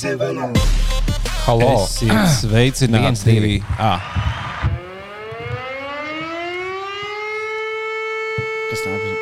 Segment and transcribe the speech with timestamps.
[0.00, 1.84] Halo!
[1.84, 3.04] Esiet sveicināti!
[3.04, 3.56] Viens, divi.
[3.76, 4.00] Ah,
[8.70, 9.18] Kas tā ir?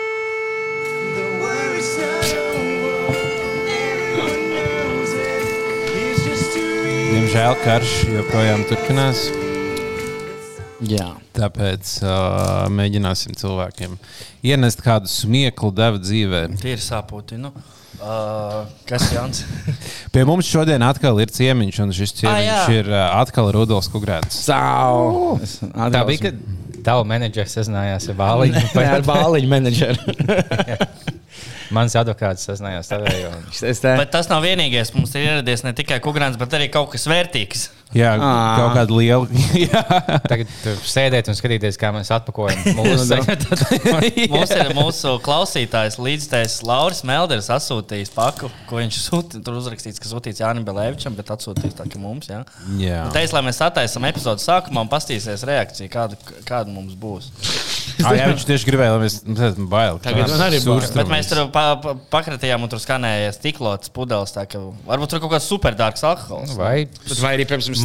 [7.08, 9.24] diemžēl karš joprojām turpinās.
[10.86, 11.08] Jā.
[11.34, 13.98] Tāpēc uh, mēģināsim cilvēkiem
[14.46, 16.44] ienest kādu smieklu devu dzīvē.
[16.62, 17.40] Tīri sāpoti.
[17.42, 17.50] Nu.
[17.98, 19.42] Uh, kas ir Jānis?
[20.14, 22.60] Pie mums šodien atkal ir ciemiņš, un šis ciemiņš jā.
[22.78, 24.38] ir uh, atkal Rudolf Kugrēns.
[24.46, 25.38] Cau!
[25.74, 26.38] Tā bija, kad
[26.86, 28.62] tavs menedžers sazinājās ar Bāliņu.
[28.78, 30.14] Jā, ar bāliņu menedžeru.
[31.76, 33.96] Mans advokāts sazinājās ar tevi.
[34.00, 34.94] Bet tas nav vienīgais.
[34.96, 37.66] Mums ir ieradies ne tikai kukurūzs, bet arī kaut kas vērtīgs.
[37.96, 38.30] Jā, Ā.
[38.58, 39.26] kaut kāda liela.
[39.64, 39.80] Jā.
[40.28, 40.50] Tagad
[40.84, 43.16] sēdēt un skatīties, kā mēs atpakojam mūsu
[44.34, 49.44] Mums ir mūsu klausītājs, līdzstājs Lauris Melders, atsūtījis paku, ko viņš sūtīja.
[49.46, 52.28] Tur uzrakstīts, ka sūtīts Jānis Belēvičam, bet atsūtījis tā, ka mums.
[52.28, 52.42] Ja?
[52.76, 53.00] Jā.
[53.14, 57.32] Teicis, lai mēs attaisam epizodu sākumā un pastīsies reakcija, kāda, kāda mums būs.
[58.04, 59.98] Ah, jā, viņš tieši gribēja, lai mēs mums esam baili.
[60.04, 60.84] Tagad man arī bail.
[60.94, 64.34] Bet mēs tur pa, pa, pakratījām un tur skanēja stiklots pudeles.
[64.36, 66.52] tā ka Varbūt tur kaut kāds superdārgs alkohols.
[66.58, 67.77] vai Bet vai arī, piemēram,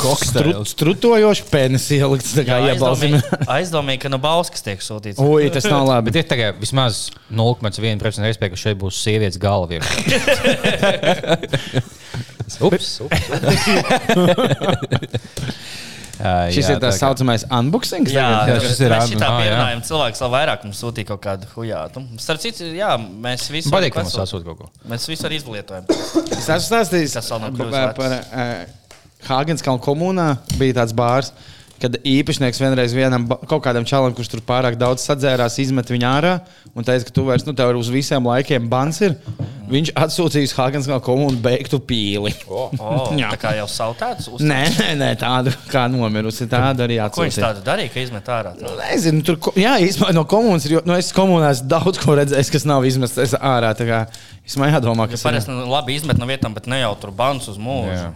[0.00, 0.72] Kokteils.
[0.72, 3.18] strutojošs penis ielikts, tā kā iebalsim.
[3.50, 5.20] Aizdomīgi, ka no Bauskas tiek sūtīts.
[5.22, 6.10] Ui, tas nav labi.
[6.10, 9.80] Bet ir tagad vismaz 0,1% iespēja, ka šeit būs sievietes galva.
[12.62, 13.30] Ups, ups.
[16.54, 18.08] Šis ir tā saucamais unboxing.
[18.12, 19.38] Jā, Jā, šis ir mēs šitā jā.
[19.40, 22.04] pierunājam cilvēks vēl vairāk mums sūtīja kaut kādu hujātu.
[22.22, 24.68] Starp citu, jā, mēs visu Patīk, ka mums sasūt kaut ko.
[24.90, 25.88] Mēs visu arī izlietojam.
[25.90, 28.78] Es esmu stāstījis Tas vēl nav par, kļuvis par uh,
[29.28, 30.28] Hāgenskalnu komunā.
[30.60, 31.32] Bija tāds bārs,
[31.82, 36.36] kad īpašnieks vienreiz vienam kaut kādam čalam, kurš tur pārāk daudz sadzērās, izmet viņu ārā
[36.78, 39.16] un teica, ka tu vairs, nu, tev ir uz visiem laikiem bans ir.
[39.70, 42.32] Viņš atsūtīja uz Hāgenskalnu komunu beigtu pīli.
[42.50, 42.72] Oh,
[43.20, 43.30] Jā.
[43.34, 44.26] tā kā jau sautēts.
[44.32, 44.42] Uz...
[44.42, 46.48] Nē, nē, nē, tādu kā nomirusi.
[46.50, 47.46] Tādu arī Ko viņš atsūtīja.
[47.46, 48.52] tādu darīja, ka izmet ārā?
[48.58, 50.78] Nu, Nezinu, tur jā, īstenībā no komunas ir.
[50.78, 53.70] jo- Nu, es komunā esmu daudz ko redzējis, kas nav izmests ārā.
[53.78, 54.00] Tā kā
[54.46, 55.28] es man jādomā, kas ir.
[55.30, 57.94] Parasti nu, labi izmet no vietām, bet ne jau tur bans uz mūžu.
[57.94, 58.10] Jā.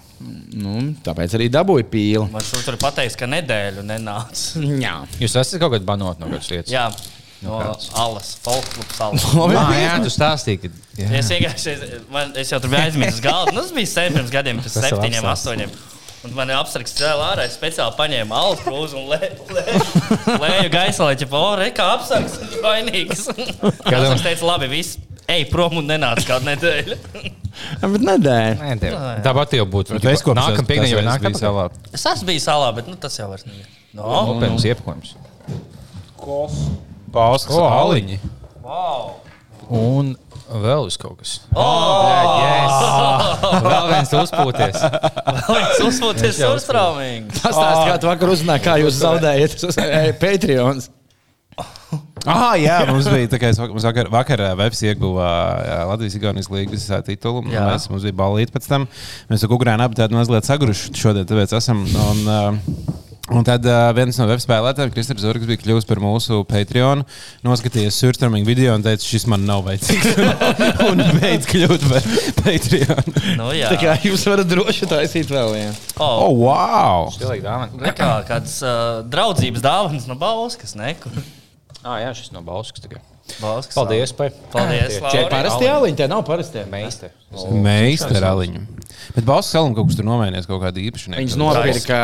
[0.57, 2.25] Nu, tāpēc arī dabūju pīli.
[2.33, 4.63] Man tur pateiks, ka nedēļu nenāca.
[4.87, 4.95] Jā.
[5.21, 6.73] Jūs esat kaut kādā banot no kādas lietas?
[6.73, 6.87] Jā,
[7.45, 7.59] no
[8.05, 9.27] alas, folkloras alas.
[9.61, 10.71] Ah, jā, tu stāstīji, ka.
[10.97, 11.11] Jā.
[11.21, 13.53] Es, vienkārši- es, man, es jau tur biju aizmirsis galdu.
[13.57, 15.77] Nu, tas bija pirms gadiem, Tas septiņiem, astoņiem.
[16.27, 17.45] Un man ir apsargs cēlā ārā.
[17.47, 21.85] Es speciāli paņēmu alu krūzi un lē- lē- lēju gaisā, lai ķepa, o, re, kā
[21.99, 23.29] apsargs, vainīgs.
[23.91, 24.97] Kāds teica, labi, viss.
[25.31, 26.97] Ej, prom un nenāc kādu nedēļu.
[27.83, 28.59] Bet nedēļ.
[28.63, 29.15] Nē.
[29.25, 29.97] Tāpat jau būtu.
[29.99, 31.65] Bet es kopš Nākamā piekdiena jau nāk bija salā.
[31.95, 33.57] Es esmu bijis salā, bet nu, tas jau vairs nav.
[33.97, 35.17] No, Nopietns iepakojums.
[37.17, 38.21] Pauskas O, aliņi.
[38.67, 39.15] wow.
[39.67, 40.13] Un
[40.47, 41.41] vēl uz kaut kas.
[41.51, 42.75] Oh, yes.
[43.67, 44.77] Vēl viens uzpūties.
[45.49, 47.33] Viņš uzsūties jau uztraumīgi.
[47.41, 50.85] Tas tāds, kā tu vakar uzzināji, kā jūs zaudējat uz eh, Patreon.
[52.27, 55.27] Ah, jā, mums bija tā, ka mums vakar, vakar Vēps ieguva
[55.63, 57.43] jā, Latvijas-Igaunijas līnijas titulu.
[57.45, 57.67] un Jā.
[57.71, 58.87] Mēs, mums bija balīti pēc tam.
[59.31, 59.51] Mēs ar
[59.87, 61.85] abi tādi mazliet sagruši šodien, tāpēc esam.
[61.87, 66.45] Un, uh, Un tad uh, viens no web spēlētājiem, Kristofers Zorgs, bija kļuvis par mūsu
[66.47, 67.01] Patreon.
[67.43, 70.15] Noskatījās surstrāmīgu video un teica, šis man nav vajadzīgs.
[70.93, 72.07] un beidz kļūt par
[72.45, 73.11] Patreon.
[73.41, 75.75] Nu, jā, Tā kā jūs varat droši taisīt vēl vienu.
[75.99, 77.11] oh, Oh, wow!
[77.83, 80.77] Ne kā kādas uh, draudzības dāvanas no Bauskas.
[80.79, 80.95] Ne?
[81.83, 82.87] Ah, jā, šis no Bauskas.
[82.87, 83.03] tikai.
[83.43, 84.31] Bauskas Paldies, Pai.
[84.53, 85.31] Paldies, Tie Tie Lauri.
[85.35, 86.63] parasti jāliņ, tie nav parasti.
[86.71, 87.11] Meistari.
[87.67, 88.63] Meistarāliņu.
[89.15, 91.21] Bet Balsas salam kaut kas tur nomainījās, kaut kāda īpašnieka.
[91.21, 92.01] Viņas nopirka.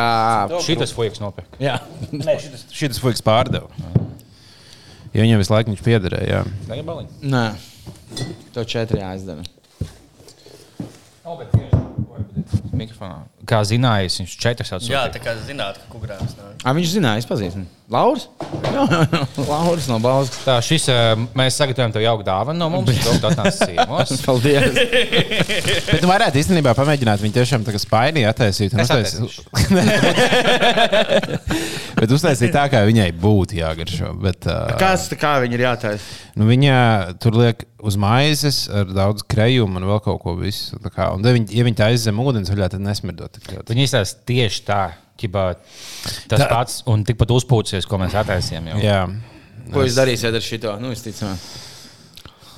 [0.63, 1.59] Šitas fuiks nopirka.
[1.63, 1.79] Jā,
[2.79, 3.69] Šis fuks pārdeva.
[5.13, 6.45] Ja viņam visu laiku viņš piederēja.
[7.35, 7.45] nē.
[8.55, 9.45] Tev četri jāizdara.
[12.73, 13.23] Mikrofonā.
[13.43, 15.01] Kā zinājis, viņš četras Jā, atsūtīja.
[15.17, 16.53] tā kā zināt, ka kukurēns nāk.
[16.63, 17.65] A, viņš zināja, es pazīstu.
[17.93, 18.29] Lauris?
[18.63, 19.23] Jā, jā, jā.
[19.49, 20.45] Lauris no Bauskas.
[20.47, 20.87] Tā, šis,
[21.37, 22.89] mēs sagatavojam tev jauku dāvanu no mums.
[23.03, 24.09] Lūdzu, atnāc ciemos.
[24.27, 24.71] Paldies.
[25.91, 28.73] Bet tu varētu īstenībā pamēģināt viņu tiešām tā kā spaini attaisīt.
[28.79, 29.43] uztaisīt-
[31.99, 34.13] Bet uztaisīt tā, kā viņai būtu jāgaršo.
[34.23, 36.07] Bet, uh, Kas tā kā viņi ir jātaisa?
[36.39, 36.77] nu, viņa
[37.21, 40.79] tur liek uz maizes ar daudz krejumu un vēl kaut ko visu.
[40.83, 41.11] tā kā.
[41.15, 43.32] Un, ja viņi tā aizzem ūdens vaļā, tad nesmirdot.
[43.73, 44.83] Viņi izstāsta tieši tā.
[45.23, 45.43] Ķibā,
[46.27, 46.47] tas tā.
[46.51, 48.73] pats, un tikpat uzpūcies, ko mēs attaisījām.
[48.83, 49.03] Jā.
[49.71, 50.73] Ko jūs darīsiet ar šito?
[50.83, 51.29] Nu, es ticu.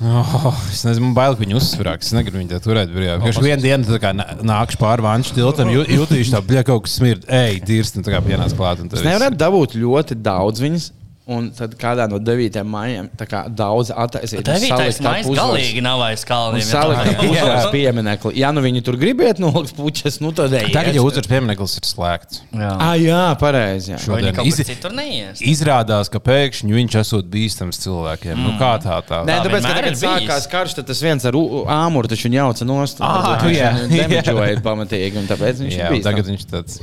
[0.01, 2.01] Oh, es nezinu, man bail, ka viņi uzsverās.
[2.03, 2.89] Es negribu viņu tā turēt.
[2.91, 3.13] brīvā.
[3.21, 6.83] Vienkārši vienā dienā tā kā nā- nākšu pāri vanšu tiltam, jū- jutīšu tā, bļa, kaut
[6.87, 7.23] kas smird.
[7.31, 8.81] Ej, dirst, un tā kā pienāc klāt.
[8.83, 10.89] Jūs nevarat dabūt ļoti daudz viņas.
[11.27, 12.59] Un tad kādā no 9.
[12.69, 16.59] maijām tā kā daudz Devītais salikt ap maija uzvaras- galīgi nav aiz kalniem.
[16.61, 18.31] ja salikt tā- uzvaras pieminekli.
[18.37, 20.69] Ja nu viņi tur gribētu nolikt puķes, nu tad ejiet.
[20.75, 22.41] Tagad jau uzvaras piemineklis ir slēgts.
[22.53, 22.69] Jā.
[22.77, 23.89] Ah, jā, pareizi.
[23.95, 23.97] jā.
[24.05, 25.41] Šodien iz- citur neies.
[25.41, 28.35] Izrādās, ka pēkšņi viņš esot bīstams cilvēkiem.
[28.37, 28.43] Mm.
[28.45, 29.25] Nu, kā tā tā?
[29.25, 30.29] Nē, Tā tāpēc, ka vienmēr tagad ir bijis.
[30.29, 32.97] sākās karš, tad tas viens ar āmuru taču jauca nost.
[33.01, 33.73] Ah, Varbūt jā.
[33.97, 36.03] Demidžoja pamatīgi, un tāpēc viņš ir bijis.
[36.05, 36.79] tagad viņš tāds.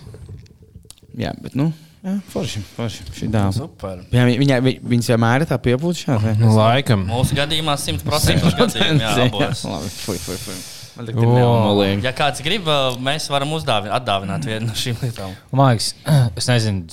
[1.17, 1.73] Jā, bet, nu,
[2.05, 3.07] jā, forši, forši.
[3.17, 3.53] Šī dāma.
[3.57, 4.03] Super.
[4.15, 6.35] Jā, viņa, vi- viņas vienmēr ir tā piepūšana.
[6.41, 7.07] Nu, laikam.
[7.09, 9.65] Mūsu gadījumā 100% gadījumā abos.
[9.73, 10.61] Labi, fuj, fuj, fuj.
[10.97, 11.23] Man tik O.
[11.25, 12.05] ir neumolīgi.
[12.05, 15.33] Ja kāds grib, uh, mēs varam uzdāvināt, atdāvināt vienu no šīm lietām.
[15.57, 15.95] Liekas,
[16.43, 16.85] es nezinu,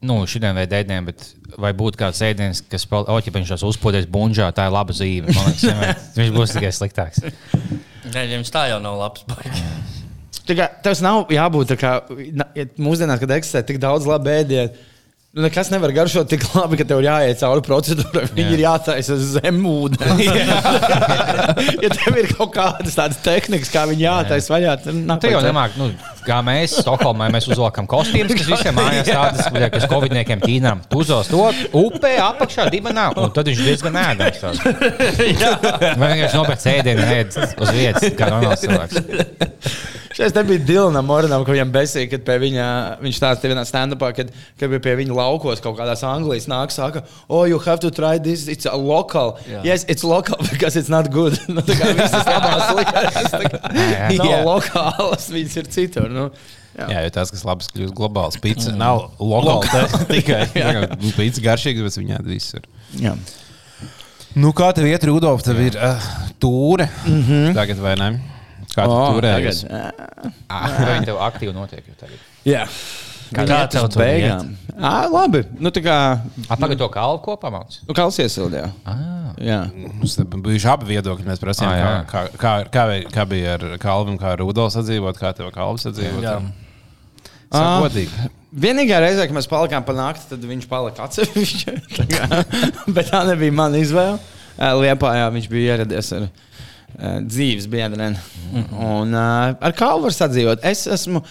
[0.00, 1.26] nu, šodien vai dēļiem, bet
[1.60, 4.96] vai būtu kāds ēdiens, kas, pal- o, ja viņš tos uzpūties bunžā, tā ir laba
[4.96, 5.28] zīme.
[5.36, 7.20] Man liekas, viņš būs tikai sliktāks.
[8.14, 9.28] Nē, viņš tā jau nav labs.
[10.44, 11.94] Tā kā Tas nav jābūt tā kā
[12.76, 14.90] mūsdienās, kad eksistē tik daudz labu ēdienu.
[15.34, 18.28] Nu, nekas nevar garšot tik labi, ka tev jāiet cauri procedūrai.
[18.36, 20.20] Viņi ir jātaisa zem ūdens.
[21.82, 25.40] ja tev ir kaut kādas tādas tehnikas, kā viņi jātaisa vaļā, tad nav Tu jau
[25.42, 25.88] nemāki, nu,
[26.22, 30.84] kā mēs Stokholmā mēs uzvelkam kostīmus, kas visiem mājās tādas, kas Covidniekiem ķīnām.
[30.86, 31.50] Tu uzvelc to
[31.82, 34.62] upē, apakšā, dibenā, un tad viņš diezgan ēdams.
[35.98, 39.02] Vai vienkārši nopērc ēdienu, ēd uz vietas, kā normāls cilvēks.
[40.14, 42.64] Šeit te bija Dilana Morinam, viņam besīja, kad pie viņa,
[43.02, 44.28] viņš stāstīja vienā stand-upā, kad,
[44.60, 48.14] kad bija pie viņa laukos kaut kādās Anglijas nāk, saka, oh, you have to try
[48.22, 49.34] this, it's a local.
[49.50, 49.64] Jā.
[49.66, 51.34] Yes, it's local because it's not good.
[51.50, 53.62] nu, tā kā visas labās lietas, tā kā
[54.20, 54.42] nav Jā.
[54.46, 56.06] lokālas, viņas ir citur.
[56.14, 56.28] Nu.
[56.74, 56.86] Jā.
[56.90, 58.38] Jā, jo tas, kas labs, kļūst globāls.
[58.42, 60.04] Pizza nav lokāla.
[60.10, 60.46] Tikai
[61.14, 62.66] pizza garšīga, bet viņā viss ir.
[63.02, 63.14] Jā.
[64.34, 65.42] Nu, kā tev iet, Rudolf?
[65.46, 66.06] Tev ir uh,
[66.42, 66.88] tūre.
[67.06, 67.52] Mm -hmm.
[67.54, 68.33] Tagad vai ne?
[68.74, 69.62] Kā tu O, turējies?
[69.64, 70.36] tagad.
[70.50, 72.22] Vai viņi tev aktīvi notiek jau tagad?
[72.48, 72.64] Jā.
[73.34, 74.50] Kā iet tev beigām.
[74.74, 75.44] Ā, labi.
[75.62, 75.94] Nu, tā kā.
[76.54, 77.84] Apakaļ to kalnu kopā mācīt.
[77.88, 78.66] Nu, Kals iesildījā.
[78.86, 79.32] Ah.
[79.42, 79.60] Jā.
[79.74, 81.26] Mums bijuši abi viedokļi.
[81.26, 84.76] Mēs prasījām, Ah, kā, kā, kā, kā, vai- kā bija ar Kalvinu, kā ar Rudolfu
[84.76, 86.22] sadzīvot, kā tev Kalvs sadzīvot.
[86.22, 86.36] Jā.
[87.50, 87.80] Ah.
[87.80, 88.30] Sakodīgi.
[88.54, 91.74] Vienīgā reize, kad mēs palikām pa nakti, tad viņš palika atsevišķi.
[91.96, 92.44] Tā
[92.94, 94.18] Bet tā nebija mana izvēle.
[94.58, 96.42] Liepā jā, viņš bija ieradies ar uh,
[96.98, 98.14] dzīves biedriem.
[98.54, 100.64] Un uh, ar kālu var sadzīvot.
[100.66, 101.24] Es esmu.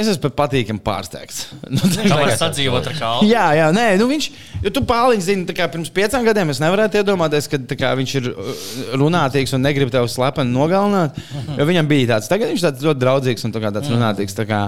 [0.00, 1.42] Es esmu patīkami pārsteigts.
[1.72, 3.26] Nu, tā Kā var sadzīvot ar kālu?
[3.28, 4.28] Jā, jā, nē, nu viņš,
[4.64, 8.30] jo tu pārliņš zini, kā pirms pieciem gadiem es nevarētu iedomāties, ka kā, viņš ir
[8.32, 8.62] uh,
[8.98, 11.20] runātīgs un negrib tevi slepeni nogalināt.
[11.58, 14.36] Jo viņam bija tāds, tagad viņš tāds ļoti draudzīgs un tā tāds runātīgs.
[14.40, 14.62] Tā kā,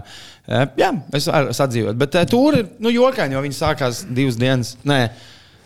[0.45, 1.99] eh, jā, es varu sadzīvot.
[2.05, 4.77] Bet uh, tur ir nu, jokaini, jo viņi sākās divas dienas.
[4.87, 5.01] Nē,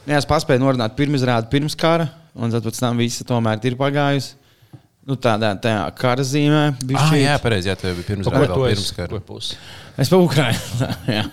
[0.08, 4.36] nē es paspēju norunāt pirmizrādi pirms kara, un tad pēc tam visa tomēr ir pagājusi.
[5.08, 6.62] Nu, tādā, tādā kara zīmē.
[7.00, 7.70] Ah, jā, pareizi.
[7.70, 8.74] Jā, tev bija pirms tu vēl esi?
[8.74, 9.20] pirms kara.
[9.98, 10.88] Es pa Ukraiņu.
[11.18, 11.24] jā.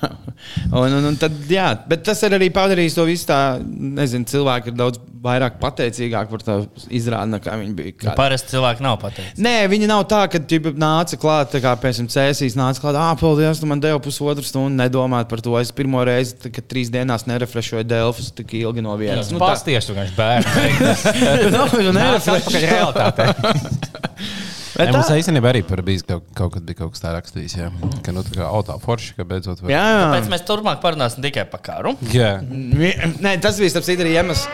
[0.71, 4.71] un, un, un tad, jā, bet tas ir arī padarījis to visu tā, nezinu, cilvēki
[4.71, 6.55] ir daudz vairāk pateicīgāki par to
[6.93, 7.93] izrādi, nekā viņi bija.
[8.01, 8.13] Kā...
[8.17, 9.41] Parasti cilvēki nav pateikti.
[9.45, 13.13] Nē, viņi nav tā, ka viņi nāca klāt, tā kā piemēram cēsīs, nāca klāt, ah,
[13.19, 15.55] paldies, tu man devi pusotru stundu nedomāt par to.
[15.61, 19.33] Es pirmo reizi, kad trīs dienās nerefrešoju Delfus tik ilgi no vietas.
[19.33, 20.49] Nu, Pasties, tu vienkārši bērns.
[21.55, 22.65] Nu, nu, Nāc atpakaļ nerefrešoju.
[22.65, 24.43] realitātē.
[24.75, 27.15] Bet Jā, mums tā- īstenībā arī par bijis kaut, kaut kad bija kaut kas tāds
[27.15, 27.53] rakstījis.
[27.61, 27.69] Jā,
[28.03, 29.71] ka nu, tā kā auto forši, ka beidzot var.
[29.71, 29.83] Jā,
[30.19, 30.25] jā.
[30.33, 31.95] mēs turpmāk parunāsim tikai par karu.
[32.11, 32.33] jā.
[32.43, 34.47] Nē, tas bija starp citu arī iemesls.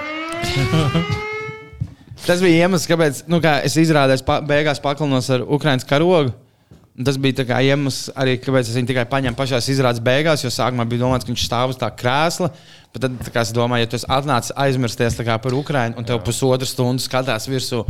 [2.21, 6.35] Tas bija iemesls, kāpēc nu, kā es izrādījos, pa, beigās paklinos ar Ukraiņas karogu.
[6.99, 10.43] Un Tas bija tā kā iemesls arī, kāpēc es viņu tikai paņēmu pašā izrādes beigās,
[10.43, 12.51] jo sākumā bija domāts, ka viņš stāv uz tā krēsla.
[12.93, 15.97] Bet tad, tā kā es domāju, ja tu esi atnācis aizmirsties tā kā par Ukraiņu,
[15.97, 17.85] un tev pusotru stundu skatās virsū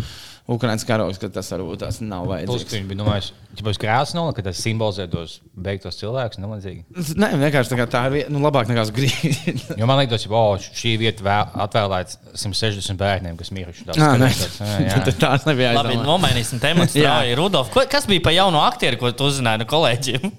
[0.50, 2.74] Ukraiņas karogs, tad tas varbūt tas nav Plus, vajadzīgs.
[2.74, 6.42] viņi bija domājuši, ka tas krāsa nav, ka tas simbolizē tos beigtos cilvēkus.
[6.42, 9.70] Nē, vienkārši tā, kā tā ir vieta, nu, labāk nekā grīdas.
[9.80, 13.86] Jo man liekas, ka oh, šī vieta vēl atvēlēta 160 bērniem, kas miruši.
[13.94, 15.00] Nē, jā, jā.
[15.08, 16.98] tā- tās nebija Labi, nomainīsim tematu.
[17.00, 17.22] Jā.
[17.22, 17.38] strauji.
[17.40, 20.32] Rudolf, ko- kas bija par jaunu aktieru, ko tu uzzināji no kolēģiem?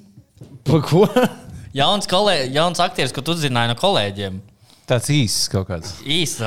[0.69, 1.07] Pa ko?
[1.81, 4.35] Jauns, kolē, jauns aktieris, ko tu uzzināji no kolēģiem.
[4.93, 5.95] Tāds īsts kaut kāds.
[6.05, 6.43] Īsts.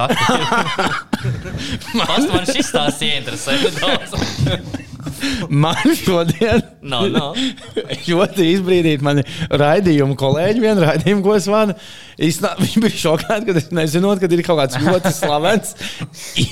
[1.97, 3.57] Pats man šis tās ieinteresē.
[5.65, 7.31] Man šodien No, no.
[8.09, 11.75] ļoti izbrīdīt mani raidījumu kolēģi, vienu raidījumu, ko es vadu.
[12.15, 15.73] Viņi bija šokēti, kad es nezinot, ka ir kaut kāds ļoti slavens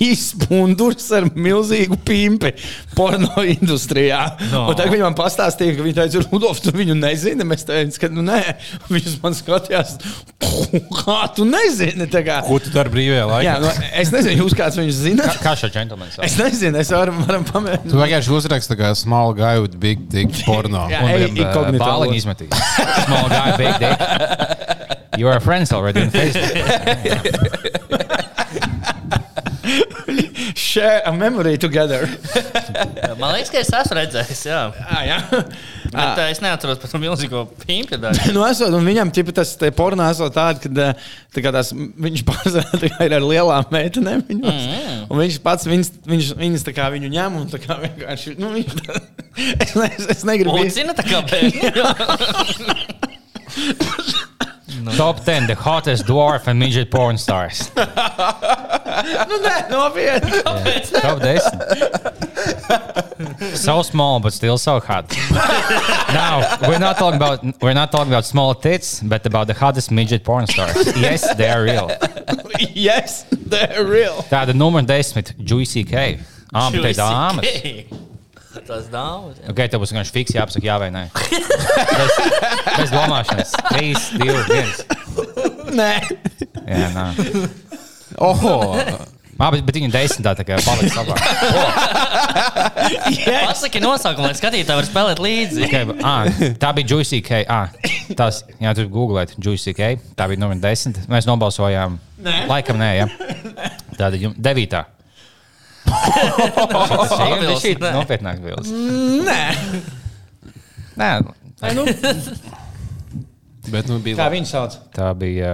[0.03, 2.51] izpundurs ar milzīgu pimpi
[2.98, 4.25] porno industrijā.
[4.50, 4.65] No.
[4.67, 4.75] No.
[4.77, 7.48] Tad viņi man pastāstīja, ka viņi teica, Rudolf, tu viņu nezini.
[7.48, 8.41] Mēs teicām, ka nu, nē,
[8.89, 9.96] viņus man skatījās,
[11.03, 12.10] kā tu nezini.
[12.48, 13.46] Ko tu dari brīvajā laikā?
[13.48, 15.38] Jā, nu, es nezinu, jūs kāds viņus zināt.
[15.38, 17.96] Kā, kā šā džentlmenis Es nezinu, es varu, varam Tu pamēģināt.
[18.54, 20.88] Vienkārši uzraksti kā small guy with big dick porno.
[20.90, 21.02] Jā.
[21.10, 21.84] Ej, inkognito.
[21.84, 22.54] Bāliņu izmetīs.
[23.06, 24.00] Small guy, big dick.
[25.18, 26.58] You are friends already on Facebook.
[30.55, 32.08] Share a memory together.
[33.20, 34.60] Man liekas, ka es esmu redzējis, jā.
[34.84, 35.20] ah, jā.
[35.93, 38.34] Bet uh, es neatceros par to milzīgo pīņu daļu.
[38.36, 40.93] Nu, esot, un viņam ķipa, tas pornogrāfija esot tāds, ka eh,
[41.36, 44.25] tā tās, viņš tā kā ir ar lielām meitenēm.
[44.29, 45.00] Viņos, mm.
[45.08, 48.36] Un viņš pats viņas, viņš, viņas tā kā viņu ņem un tā kā vienkārši.
[48.41, 48.72] Nu, viņš,
[49.63, 50.67] es, ne, es negribu būt.
[50.67, 51.72] Lucina tā kā bērni.
[54.96, 57.72] Top 10 the hottest dwarf and midget porn stars.
[58.94, 60.44] Nu, nē, nopietni.
[61.01, 61.39] Top 10.
[63.56, 65.12] So small, but still so hot.
[66.13, 69.92] now we're not talking about we're not talking about small tits, but about the hottest
[69.92, 70.75] midget porn stars.
[70.96, 71.89] Yes, they are real.
[72.74, 74.24] yes, they're real.
[74.30, 76.20] Tāda numur 10 Juicy K.
[76.53, 78.12] Ah, bet tai dāmas.
[78.68, 79.50] Tas jā.
[79.50, 81.08] Ok, tev būs vienkārši fiks jāapsaka jā vai nē.
[81.98, 82.12] Bez,
[82.78, 83.54] bez domāšanas.
[83.70, 85.74] 3, 2, 1.
[85.78, 85.92] Nē,
[86.68, 87.08] Jā, nā.
[88.22, 88.56] Oho!
[89.42, 91.20] Ah, bet, bet viņa desmitā tā kā paliks labāk.
[93.50, 95.66] Pasaki nosaukumu, lai skatītāji var spēlēt līdzi.
[95.68, 96.30] Okay, ah,
[96.62, 97.42] tā bija Juicy K.
[97.50, 97.74] Ah,
[98.18, 99.96] tas, jā, tur googlēt Juicy K.
[100.18, 101.02] Tā bija numur 10.
[101.12, 101.98] Mēs nobalsojām.
[102.24, 102.44] Nē.
[102.52, 103.10] Laikam nē, ja.
[103.98, 104.86] Tāda devītā.
[107.62, 107.92] Šī ir nē.
[107.98, 108.70] nopietnāk bildes.
[109.28, 109.42] nē.
[110.98, 111.10] Nē,
[111.74, 111.86] Nu,
[113.72, 114.36] Bet nu bija kā labi.
[114.42, 114.74] viņu sauc?
[114.92, 115.52] tā bija.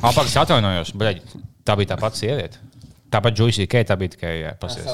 [0.00, 0.92] Ah, pagaidām, atvainojos.
[0.96, 1.18] Bļaļ,
[1.66, 2.56] tā bija tā pati sieviete.
[3.12, 3.84] Tāpat Juicy K.
[3.84, 4.86] Tā bija tikai pasies.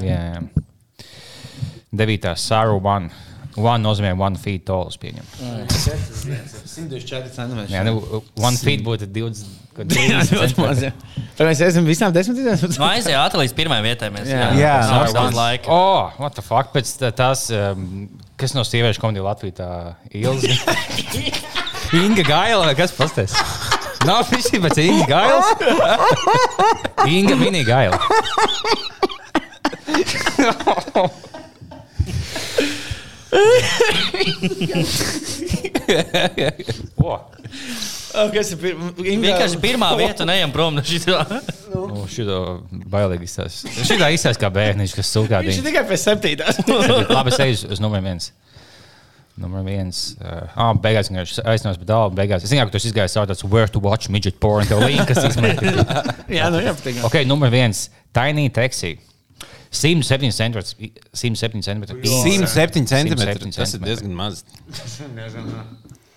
[0.00, 0.40] Jā, jā.
[1.96, 3.10] Devītā Saru One.
[3.56, 5.28] One nozīmē one feet tall, es pieņemu.
[5.68, 7.72] 104 centimetri.
[7.72, 9.44] Jā, nu, one feet būtu 20.
[9.84, 10.78] Jā, 30 ļoti maz.
[10.86, 10.90] jā.
[11.36, 12.78] Vai mēs esam visām desmit izdevumus?
[12.80, 12.86] Nu,
[13.20, 14.08] ātri līdz pirmajai vietai.
[14.14, 14.36] Mēs Jā.
[14.56, 15.66] Jā, nav no laika.
[15.72, 16.66] Oh, what the fuck?
[16.72, 18.06] Pēc tā- tās, um,
[18.40, 19.68] kas no sieviešu komēdija Latvijā tā
[20.16, 20.52] ilga.
[22.00, 23.28] Inga Gaila kas pastāv?
[24.06, 25.48] Nav visi pēc Inga Gailas.
[27.10, 27.96] Inga mini Gaila.
[36.98, 37.20] oh,
[38.32, 38.90] Kas ir pirmā?
[38.98, 41.20] Vienkārši pirmā vieta un ejam prom no šitā.
[41.74, 42.40] nu, šito
[42.92, 43.72] bailīgi izstāsta.
[43.76, 46.60] Šitā izstāsta kā bērniņš, kas sūkā Viņš tikai pēc septītās.
[47.16, 48.30] Labi, es eju uz- numuru viens.
[49.36, 50.14] Numur viens.
[50.16, 52.16] Uh, ah, beigās viņš aizsnās par daudz.
[52.16, 52.46] Beigās.
[52.46, 54.64] Es zinu, ka tu esi izgājis caur tāds where to watch midget porn.
[54.68, 55.76] Tev linkas izmetīt.
[56.38, 57.02] Jā, nu jā, patīk.
[57.04, 57.90] Ok, numur viens.
[58.16, 58.94] Tiny taxi.
[59.76, 60.88] 107 centimetri.
[61.12, 62.00] 107 centimetri.
[62.00, 63.52] 107 centimetri.
[63.52, 64.40] 107 Tas ir diezgan maz.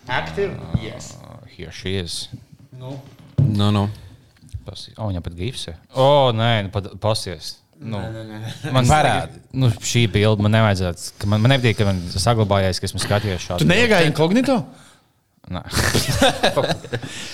[0.10, 0.56] Aktīvi?
[0.82, 1.12] Yes.
[1.60, 2.30] Here she is.
[2.80, 2.96] Nu,
[3.76, 3.90] nu.
[4.64, 5.66] Pasi- O, viņam pat gifs.
[5.68, 5.76] ir.
[5.94, 7.58] O, nē, nu pat pasies.
[7.80, 8.00] Nu,
[8.72, 9.40] man Parādi.
[9.56, 11.12] Nu, šī bilde man nevajadzētu.
[11.20, 13.64] ka Man, man nepatīk, ka man saglabājās, ka esmu skatījies šādu.
[13.64, 14.58] Tu neiegāji inkognito?
[15.50, 15.62] Nē.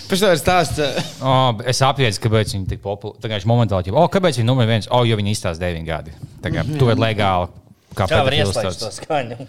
[0.09, 0.81] Pēc tam ir stāsts.
[1.21, 1.33] O,
[1.69, 3.19] es apjēdzu, kāpēc viņi tik populāri.
[3.25, 4.87] Tagad viņš momentāli jau, o, kāpēc viņi numur viens?
[4.93, 6.13] O, jo viņi izstāsta 9 gadi.
[6.45, 7.49] Tagad tu ir legāli.
[7.95, 9.47] Kā Kā var ieslēgt to skaņu?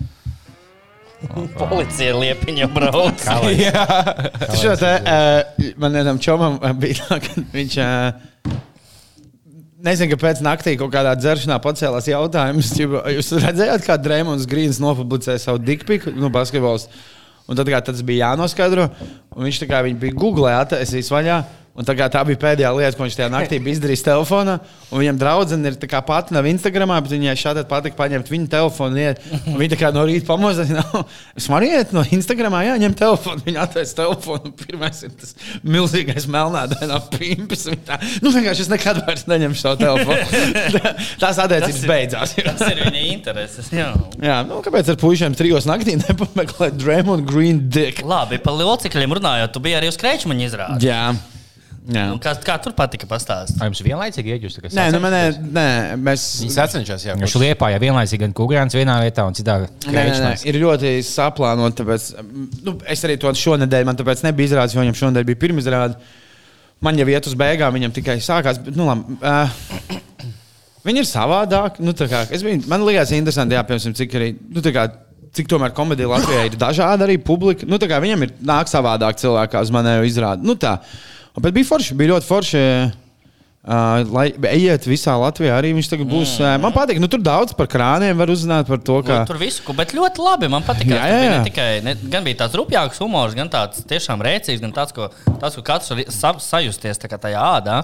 [1.61, 3.25] Policija liepiņa brauc.
[3.25, 7.77] Kā lai- Šo te, uh, man vienam čomam bija tā, ka viņš.
[7.83, 8.57] Uh,
[9.87, 12.71] Nezinu, kāpēc naktī kaut kādā dzeršanā pacēlās jautājums.
[12.81, 16.89] Jūs redzējāt, kā Dreamlands Grīns nopublicēja savu dikpiku, nu, basketbols.
[17.47, 18.89] Un tad kā, tas bija jānoskaidro.
[19.37, 21.37] Un viņš tā kā bija Google attaisījis vaļā.
[21.77, 24.59] Un tā, tā bija pēdējā lieta, ko viņš tajā naktī bija izdarījis telefonā.
[24.91, 29.01] Un viņam draudzene ir pati nav Instagram, bet viņai šādi patīk paņemt viņa telefonu.
[29.01, 29.21] Iet.
[29.47, 30.85] Viņa tā kā no rīta pamozina.
[31.37, 33.45] Es varu iet no Instagram, jā, ņem telefonu.
[33.47, 34.55] Viņa attaisa telefonu.
[34.57, 35.35] Pirmais ir tas
[35.67, 37.67] milzīgais melnādainā pimpis.
[37.69, 40.25] Viņa Tā, nu, vienkārši es nekad vairs neņemšu savu telefonu.
[41.23, 42.35] Tās attiecības beidzās.
[42.41, 43.71] Tas ir viņa intereses.
[43.75, 43.93] Jā.
[44.23, 48.03] Jā, nu, kāpēc ar puišiem trijos naktī nepameklēt Draymond Green Dick?
[48.07, 50.91] Labi, par locekļiem runājot, tu biji arī uz krečmaņa izrādi.
[51.87, 52.03] Jā.
[52.11, 52.15] Jā.
[52.23, 53.61] Kā, kā tur patika pastāstīt?
[53.63, 54.65] Jums vienlaicīgi iegūst?
[54.75, 55.67] Nē, nu, manē, nē,
[56.03, 56.25] mēs.
[56.51, 57.15] Sacenšas jau.
[57.21, 60.45] Viņš liepā jau vienlaicīgi gan Kungrāns vienā vietā un citā Nē, nē, nē, krēčmās.
[60.51, 61.85] ir ļoti saplānota.
[61.85, 62.09] Tāpēc,
[62.67, 66.01] nu, es arī to šonadēļ, man tāpēc nebija izrādes, jo viņam šonadēļ bija pirmizrāde.
[66.83, 68.59] Man jau iet uz beigām, viņam tikai sākās.
[68.67, 69.97] Bet, nu, labi, uh,
[70.89, 71.87] viņi ir savādāki.
[71.87, 74.33] Nu, tā kā, es biju, man liekas, interesanti, jā, piemēram, cik arī.
[74.51, 74.91] Nu, kā,
[75.37, 77.67] Cik tomēr komēdija Latvijā ir dažāda arī publika.
[77.69, 80.47] Nu, kā viņam ir nāk savādāk cilvēkā uz manējo izrādi.
[80.49, 80.79] Nu, tā.
[81.37, 82.61] Un, bet bija forši, bija ļoti forši.
[83.67, 86.37] Uh, lai ejiet visā Latvijā, arī viņš tagad būs.
[86.39, 86.63] Mm.
[86.63, 89.25] Man patīk, nu tur daudz par krāniem var uzzināt par to, kā.
[89.27, 90.51] Tur visu, bet ļoti labi.
[90.53, 91.33] Man patīk, Jā, ka jā, jā.
[91.33, 95.11] ne tikai ne, gan bija tāds rupjāks humors, gan tāds tiešām rēcīgs, gan tāds, ko,
[95.43, 97.81] tāds, ko katrs var sa, sajusties tajā ādā.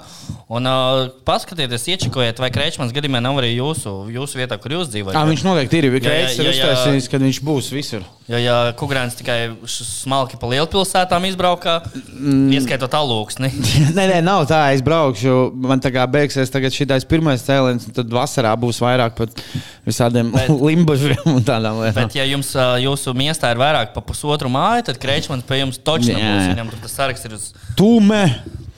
[0.46, 5.18] Un uh, paskatieties, iečikojiet, vai Krečmans gadījumā nav arī jūsu, jūsu vietā, kur jūs dzīvojat.
[5.18, 5.90] Ah, viņš noteikti ir.
[5.98, 6.72] Jā, jā, ir jā, jā.
[6.76, 8.06] uztaisījis, kad viņš būs visur.
[8.30, 12.52] Jo, ja Kungrāns tikai smalki pa lielpilsētām izbraukā, mm.
[12.54, 13.50] ieskaitot alūksni.
[13.96, 14.60] nē, nē, nav tā.
[14.76, 15.34] Es braukšu,
[15.72, 19.32] man tā kā beigsies šis pirmais un tad vasarā būs vairāk par
[19.88, 20.32] visādiem
[20.68, 22.06] limbažiem un tādām lietām.
[22.06, 22.52] Bet, ja jums
[22.84, 26.20] jūsu miestā ir vairāk par pusotru māju, tad Krečmans pie jums točni Jā.
[26.24, 26.50] būs.
[26.52, 27.48] Viņam tur tas saraksts ir uz
[27.78, 28.24] Tūmē!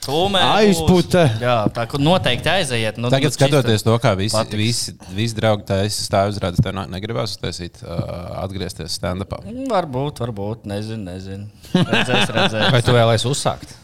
[0.05, 0.41] tūmē.
[0.61, 1.23] Aizpute.
[1.41, 2.99] Jā, tā kā noteikti aiziet.
[3.01, 4.59] Nu, Tagad, skatoties čista to, kā visi, patiks.
[4.61, 8.03] visi, visi draugi taisa stāv uzrādīt, tev ne- negribās uztaisīt, uh,
[8.45, 9.41] atgriezties stand-upā.
[9.47, 11.49] Mm, Varbūt, varbūt, nezinu, nezinu.
[11.95, 12.69] Redzēs, redzēs.
[12.75, 13.79] Vai tu vēlēsies uzsākt?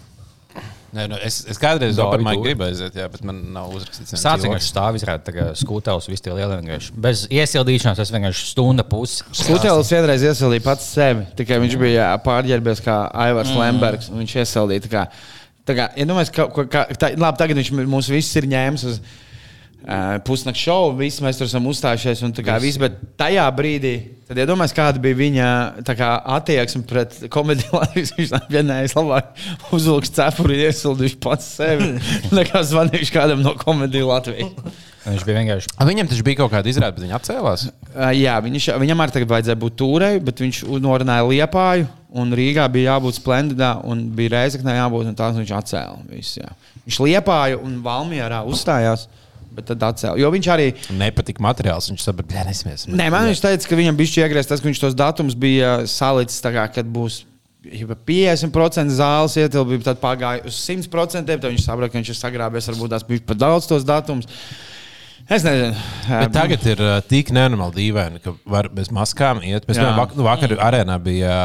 [0.90, 2.42] Nē, nu, es, es kādreiz Mic tur.
[2.42, 4.10] gribēju aiziet, jā, bet man nav uzrakstīts.
[4.10, 4.42] cilvēks.
[4.46, 6.94] vienkārši stāv izrādīt, tā kā skūtavs, visi tie lielie vienkārši.
[7.06, 9.22] Bez iesildīšanās es vienkārši stunda pusi.
[9.38, 11.28] Skutēlis vienreiz iesildīja pats sevi.
[11.38, 13.62] Tikai viņš bija pārģērbies kā Aivars mm.
[13.62, 14.10] Lembergs.
[14.10, 14.86] un Viņš iesildīja.
[14.88, 15.06] Tā kā,
[15.70, 18.86] tā kā, ja domājies, ka, ka, ka, tā, labi, tagad viņš mūs visus ir ņēmis
[18.90, 19.02] uz
[20.26, 20.96] pusnakts šovu.
[21.00, 22.24] Visi mēs tur esam uzstājušies.
[22.26, 23.94] Un, tā kā, visi, bet tajā brīdī,
[24.28, 25.48] tad iedomājieties, kāda bija viņa
[25.88, 27.80] kā, attieksme pret komēdiju.
[27.96, 29.32] Viņš vienreiz labāk
[29.74, 31.94] uzvilks cepuri, iesildījuši pats sevi.
[32.38, 34.78] Nekā zvanījuši kādam no komēdiju Latvijas.
[35.00, 35.70] Viņš bija vienkārši.
[35.80, 37.62] A, Viņam taču bija kaut kāda izrāde, bet viņi atcēlās.
[37.94, 41.88] Uh, jā, viņš, viņam arī tagad vajadzēja būt tūrei, bet viņš norunāja liepāju.
[42.20, 46.00] Un Rīgā bija jābūt splendidā, un bija reizeknē jābūt, un tās viņš atcēla.
[46.10, 46.50] Visu, jā.
[46.84, 49.06] viņš liepāja un Valmjerā uzstājās,
[49.60, 50.18] bet tad atcēla.
[50.20, 51.90] Jo viņš arī, Nepatika materiāls.
[51.92, 52.88] Viņš saprata, ka nesmies.
[52.90, 56.42] nē, man viņš teica, ka viņam bija iegriezts tas, ka viņš tos datumus bija salicis
[56.42, 57.22] tā kā, kad būs.
[57.60, 61.28] ja pa 50% zāles ietilpība, tad pagāja uz 100%.
[61.28, 64.24] Tad viņš saprata, ka viņš ir sagrābies, varbūt tās bija pat daudz tos datumus.
[65.30, 65.76] Es nezinu.
[66.10, 69.62] Bet tagad ir tik nenormāli dīvaini, ka var bez maskām iet.
[69.70, 69.84] Jā.
[69.84, 71.36] tam vak vakar arēnā bija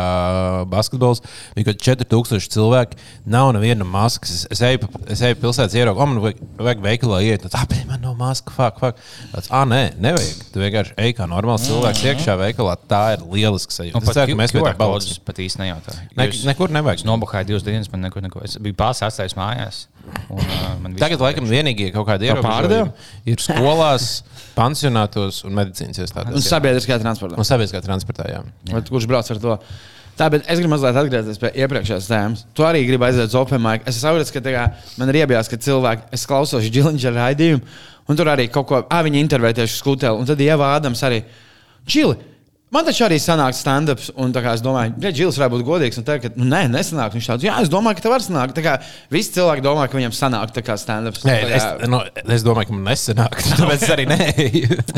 [0.71, 1.21] basketbols.
[1.53, 2.97] Bija kaut kādi 4000 cilvēki.
[3.29, 4.33] Nav neviena maskas.
[4.33, 7.45] Es, es eju, es eju pilsētas ieraugu, oh, man vajag, vajag veikalā iet.
[7.53, 9.05] Tā, bet man nav maska, fuck, fuck.
[9.35, 10.43] Tāds, ah, nē, nevajag.
[10.49, 12.77] Tu vienkārši ej kā normāls cilvēks iekšā veikalā.
[12.89, 14.01] Tā ir lieliska sajūta.
[14.01, 15.21] Es ceru, ka mēs pie tā paliksim.
[15.29, 16.07] pat īsti nejautāju.
[16.17, 17.05] Ne, nekur nevajag.
[17.05, 18.41] Es nobuhāju divas dienas, man nekur neko.
[18.49, 19.85] Es biju pārsteigts atstājis mājās.
[20.29, 22.91] Un, uh, Tagad, laikam, vienīgie kaut kādi ierobežojumi
[23.29, 23.41] ir
[23.75, 24.05] skolās,
[24.55, 26.37] pansionātos un medicīnas Un iestādēs.
[26.39, 26.47] jā.
[26.49, 27.37] sabiedriskajā transportā.
[27.37, 28.25] Un sabiedriskā transportā.
[28.31, 28.41] Jā.
[28.81, 29.57] Tu- Kurš brauc ar to?
[30.15, 32.45] Tā, bet es gribu mazliet atgriezties pie iepriekšējās tēmas.
[32.55, 33.81] Tu arī gribi aiziet uz Open Mic.
[33.85, 37.61] Es saprotu, ka kā man ir iebijās, ka cilvēki, es klausos Džiliņģa raidījumu,
[38.07, 41.23] un tur arī kaut ko, ah, viņi intervēja tieši skuteli, un tad Ieva Ādams arī.
[41.85, 42.15] Čili!
[42.75, 45.99] Man taču arī sanāk stand-ups, un tā kā es domāju, ka Džils varētu būt godīgs.
[46.01, 47.13] Un teikt, ka, nu, nē, nesanāk.
[47.15, 48.55] Viņš tāds, jā, es domāju, ka tev var sanākt.
[48.57, 48.73] Tā kā
[49.13, 51.23] visi cilvēki domā, ka viņam sanāk tā kā stand-ups.
[51.27, 52.01] Nē, Tā es, kā- nu,
[52.35, 53.39] es domāju, ka man nesanāk.
[53.61, 54.19] Tāpēc es arī nē.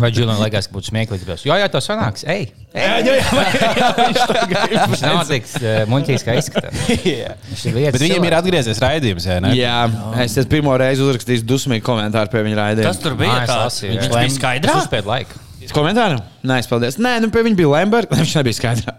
[0.02, 1.38] Vai Džilam liekas, ka būtu smieklīgi?
[1.48, 2.26] Jā, jā, tas sanāks.
[2.28, 3.44] Ej, Jā, jā, jā,
[4.08, 4.76] viņš tā grib.
[4.92, 5.48] viņš nav tik
[5.90, 6.82] muļķīgs, kā izskatās.
[7.48, 9.54] Viņš ir lietas Bet viņam ir atgriezies raidījums, jā, ne?
[9.58, 9.78] Jā,
[10.26, 12.92] es esmu pirmo reizi uzrakstījis dusmīgu komentāru pie viņa raidījuma.
[12.92, 13.40] Kas tur bija?
[13.42, 13.64] es tāds?
[13.64, 14.14] lasīju, Viņš jā.
[14.20, 14.80] bija skaidrs.
[14.84, 15.44] Uzspēlēt laiku.
[15.76, 16.20] Komentāru?
[16.48, 17.00] Nē, es paldies.
[17.02, 18.18] Nē, nu pie viņa bija Lembergs.
[18.22, 18.90] Viņš nebija skaidrs.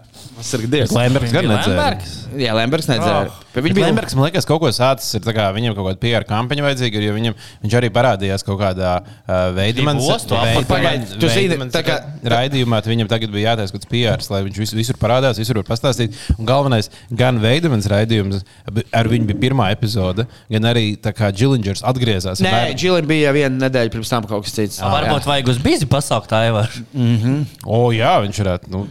[0.71, 0.93] Dievs.
[0.95, 1.93] Lembergs gan nedzēra.
[2.39, 3.27] Jā, Lembergs nedzēra.
[3.27, 3.48] Oh.
[3.49, 5.15] Viņa viņa bija Lembergs, man liekas, kaut ko sācis.
[5.17, 8.59] Ir, tā kā Viņam kaut kāda PR kampaņa vajadzīga, jo viņam, viņš arī parādījās kaut
[8.61, 9.81] kādā uh, veidā.
[10.69, 11.97] Pagaid, tu zini, tā kā-
[12.35, 15.67] raidījumā viņam tagad bija jātaisa kaut kāds PR, lai viņš vis, visur parādās, visur var
[15.71, 16.13] pastāstīt.
[16.37, 18.45] Un galvenais, gan Veidemans raidījums,
[18.93, 22.43] ar viņu bija pirmā epizode, gan arī tā kā Džilingers atgriezās.
[22.45, 24.81] Nē, Džilim bija viena nedēļa pirms tam kaut kas cits.
[24.83, 26.85] Varbūt vajag uz bizi pasaukt Aivaru.
[27.65, 28.69] O, jā, viņš varētu.
[28.73, 28.85] Nu,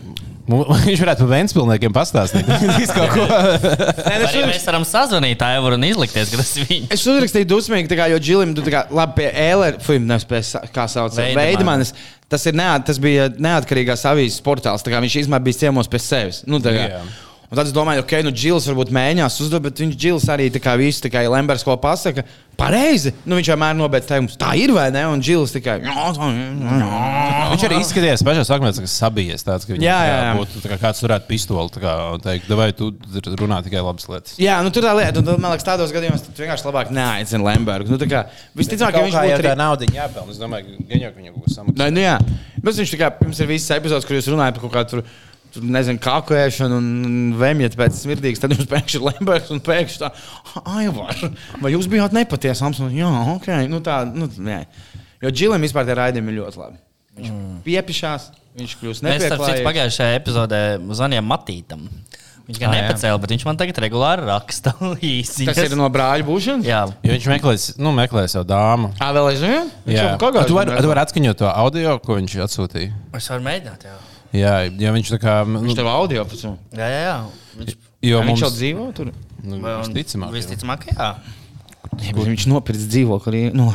[0.89, 2.47] Viņš varētu par Vēnspilsniekiem pastāstīt.
[2.81, 3.27] Visu kaut ko.
[3.29, 4.48] Uzrak...
[4.49, 6.91] mēs varam sazvanīt Aivaru un izlikties, ka tas ir viņš.
[6.97, 10.27] es uzrakstīju dusmīgi, tā kā, jo Džilim, tu tā kā labi pie Ēlera, fuim, nevis
[10.29, 10.43] pie,
[10.75, 11.17] kā sauc.
[11.39, 11.95] Veidemanis.
[12.29, 14.83] Tas, ir neat, tas bija neatkarīgās avīzes portāls.
[14.85, 16.43] tā kā Viņš īstenībā bija ciemos pie sevis.
[16.45, 16.91] Nu, tā kā.
[16.93, 17.28] Jā.
[17.49, 20.61] Un tad es domāju, ok, nu, Džils varbūt mēģinās uzdot, bet viņš Džils arī tā
[20.61, 22.27] kā visu, tā kā ja Lembergs ko pasaka.
[22.59, 23.13] Pareizi.
[23.23, 24.35] Nu, viņš vienmēr nobeidz teikumus.
[24.37, 25.05] Tā ir vai ne?
[25.09, 25.79] Un Džils tikai.
[25.79, 30.33] Viņš arī izskatījās pašā sākumā, tas sabijies tāds, ka viņam Jā, jā, jā.
[30.41, 31.73] būtu kā kāds turētu pistoli.
[31.79, 32.91] Kā, un teikt, vai tu
[33.39, 34.35] runā tikai labas lietas.
[34.43, 37.95] Jā, nu tur tā lieta, un man liekas, tādos gadījumos tu vienkārši labāk neaicini Lembergu.
[37.95, 38.25] Nu, tā kā,
[38.59, 40.35] visticamāk, ka viņš būtu tā nauda jāpelnā.
[40.35, 41.79] Es domāju, ka ka viņam kaut kas samaksā.
[41.79, 42.19] Nē, nu jā.
[42.59, 45.07] Bet viņš kā pirms ir visas epizodes, kur jūs runājat par kaut kādu
[45.59, 50.11] tur, nezinu, kākošanu un vēmjat pēc smirdīgas, tad jums pēkšņi ir Lembergs un pēkšņi tā,
[50.79, 51.19] Aivar,
[51.63, 52.81] vai jūs bijāt nepatiesams?
[52.87, 54.63] Un, Jā, ok, nu tā, nu, nē.
[55.25, 56.79] Jo Džilim vispār tie raidījumi ir ļoti labi.
[57.19, 57.55] Viņš mm.
[57.67, 59.67] piepišās, viņš kļūst Mēs starp citu nepieklājīgs.
[59.67, 60.61] pagājušajā epizodē
[60.95, 61.89] zvanījām Matītam.
[62.49, 64.73] Viņš gan Ah, nepacēla, bet viņš man tagad regulāri raksta
[65.05, 65.45] īsi.
[65.45, 66.65] Tas ir no brāļa būšanas?
[66.65, 68.89] Jā, Jo viņš meklē, nu, meklē savu dāmu.
[68.97, 69.69] Ā, vēl aizvien?
[69.85, 72.95] Jā, Kaut tu vari var atskaņot to audio, ko viņš atsūtīja.
[73.19, 73.85] es varu mēģināt.
[73.91, 73.99] Jā,
[74.37, 75.35] Jā, jo viņš tā kā.
[75.49, 76.59] Nu, Viņš tev audio pēc tam.
[76.77, 77.01] jā, jā.
[77.07, 77.19] jā.
[77.59, 77.77] Viņš,
[78.11, 79.13] jo Viņš mums, jau dzīvo tur.
[79.43, 80.35] nu, un- visticamāk, jā.
[80.37, 81.11] Visticamāk, jā.
[82.19, 83.47] Viņš nopirks dzīvokli.
[83.57, 83.71] Nu,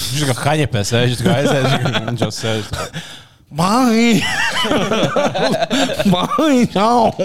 [0.00, 1.66] Viņš kā haņepē sēž, kā aizies,
[2.08, 2.70] viņš jau sēž.
[3.50, 4.22] Mai!
[6.72, 7.10] Čau!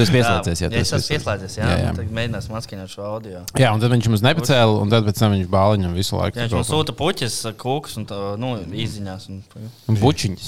[0.00, 0.68] Tas pieslēdzies, jā.
[0.70, 1.54] jā, tas pieslēdzies.
[1.58, 1.88] Jā, Jā, jā.
[1.98, 3.40] Tad mēģināsim atskaņot šo audio.
[3.58, 6.38] Jā, un tad viņš mums nepacēla, un tad pēc tam viņš bāliņam visu laiku.
[6.38, 9.26] Jā, viņš man sūta puķis, kūkus un tā, nu, izziņās.
[9.34, 9.42] Un...
[9.90, 10.46] Un bučiņas.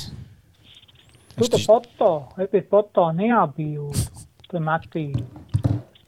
[1.36, 2.10] Tudo foto,
[2.44, 3.92] epis foto neatbildu.
[4.50, 5.04] Tu metī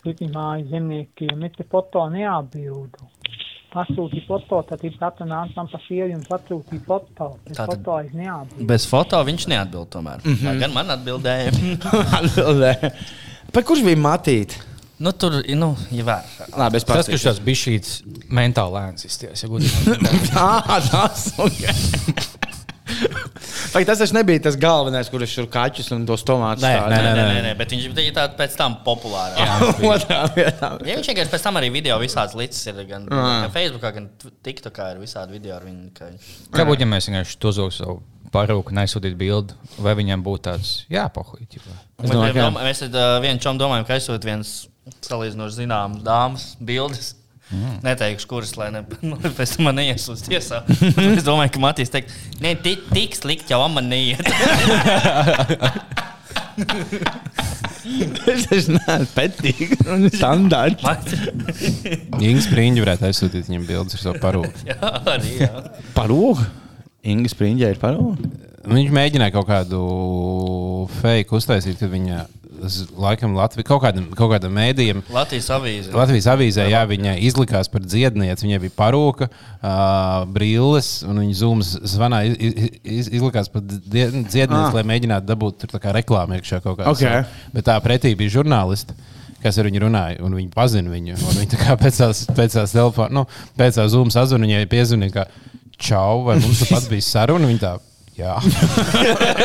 [0.04, 3.08] vidimāju zemniekiem, epis foto neatbildu.
[3.74, 7.32] Pasūti foto, tad ir katra nāca man pa sievi un pasūti foto.
[7.46, 8.66] Bet Tātad- foto es neatbildu.
[8.70, 10.20] Bez foto viņš neatbild tomēr.
[10.24, 10.34] Mm.
[10.36, 10.60] -hmm.
[10.60, 11.50] Gan man atbildēja.
[12.20, 12.92] Atbildē.
[13.52, 14.54] Par kurš bija matīt?
[14.98, 16.28] nu, tur, nu, ja vēr.
[16.56, 17.08] Labi, es Tas, pats.
[17.10, 17.88] ka šis bija šīs
[18.30, 19.42] mentāli lēns, izties.
[19.42, 19.98] Ja godīgi.
[20.38, 21.74] Ah, tas okay.
[23.74, 26.90] Vai tas taču nebija tas galvenais, kurš tur kaķus un tos tomātus Nē, stāda?
[26.92, 29.38] nē, Nē, nē, nē, nē, bet viņš bija tāds pēc tam populārs.
[29.40, 29.54] Jā.
[30.88, 33.46] Ja viņš vienkārši pēc tam arī video visādas līdzes ir gan, Ah.
[33.46, 34.10] gan Facebook, gan
[34.44, 35.88] TikTokā ir visādi video ar viņu.
[35.96, 37.96] ka viņš- Kā būtu, ja mēs vienkārši to zogtu savu
[38.34, 41.42] parūku un aizsūtītu bildi, vai viņam būtu tāds, jā, pohuļ.
[41.48, 44.54] Es domāju, Bet, ka mēs uh, vienu čom domājam, ka aizsūt viens
[45.06, 47.14] salīdzinoši zināms dāmas bildes.
[47.52, 47.76] Mm.
[47.84, 50.62] Neteikšu, kuras, lai ne, nu, pēc tam man neiesūdz tiesā.
[50.70, 54.24] es domāju, ka Matīs teiks, ne, tik, tik slikti jau man neiet.
[57.84, 60.84] Neesmu petīgs un standārts.
[62.20, 64.64] Inga Spriņģa varētu aizsūtīt viņam bildes ar savu parūku.
[64.70, 64.78] jā,
[65.12, 65.34] arī.
[65.42, 65.64] Jā.
[65.96, 66.48] Parūga?
[67.14, 68.30] Inga Spriņģē ir parūga?
[68.64, 69.80] Nu, Viņš mēģināja kaut kādu
[71.02, 72.22] fake uztaisīt, kad viņa
[72.96, 75.02] laikam Latvijā kaut kādam, kaut kādam mēdījam.
[75.14, 75.92] Latvijas avīze.
[75.94, 78.46] Latvijas avīzē, jā, viņa izlikās par dziednieci.
[78.46, 84.10] Viņai bija parūka, uh, brilles, un viņa zūmas zvanā iz, iz, iz, izlikās par die-
[84.10, 84.74] dziednieci, Ah.
[84.74, 86.92] lai mēģinātu dabūt tur reklāmu iekšā kaut kādā.
[86.92, 87.26] Ok.
[87.52, 88.94] Bet tā pretī bija žurnālisti.
[89.44, 91.18] Kas ar viņu runāja, un viņi pazina viņu.
[91.20, 93.26] un Viņi tā kā pēc tās, pēc tās telefona, nu,
[93.58, 95.26] pēc tās zūmas sazvanīja, viņai piezvanīja, ka
[95.76, 97.46] čau, vai mums tur pat bija saruna.
[97.50, 97.72] Viņa tā,
[98.18, 98.34] jā.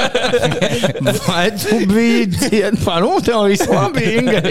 [1.27, 3.21] Vai tu biji dziedājis parūga?
[3.29, 4.39] Tev viss labi, Inga.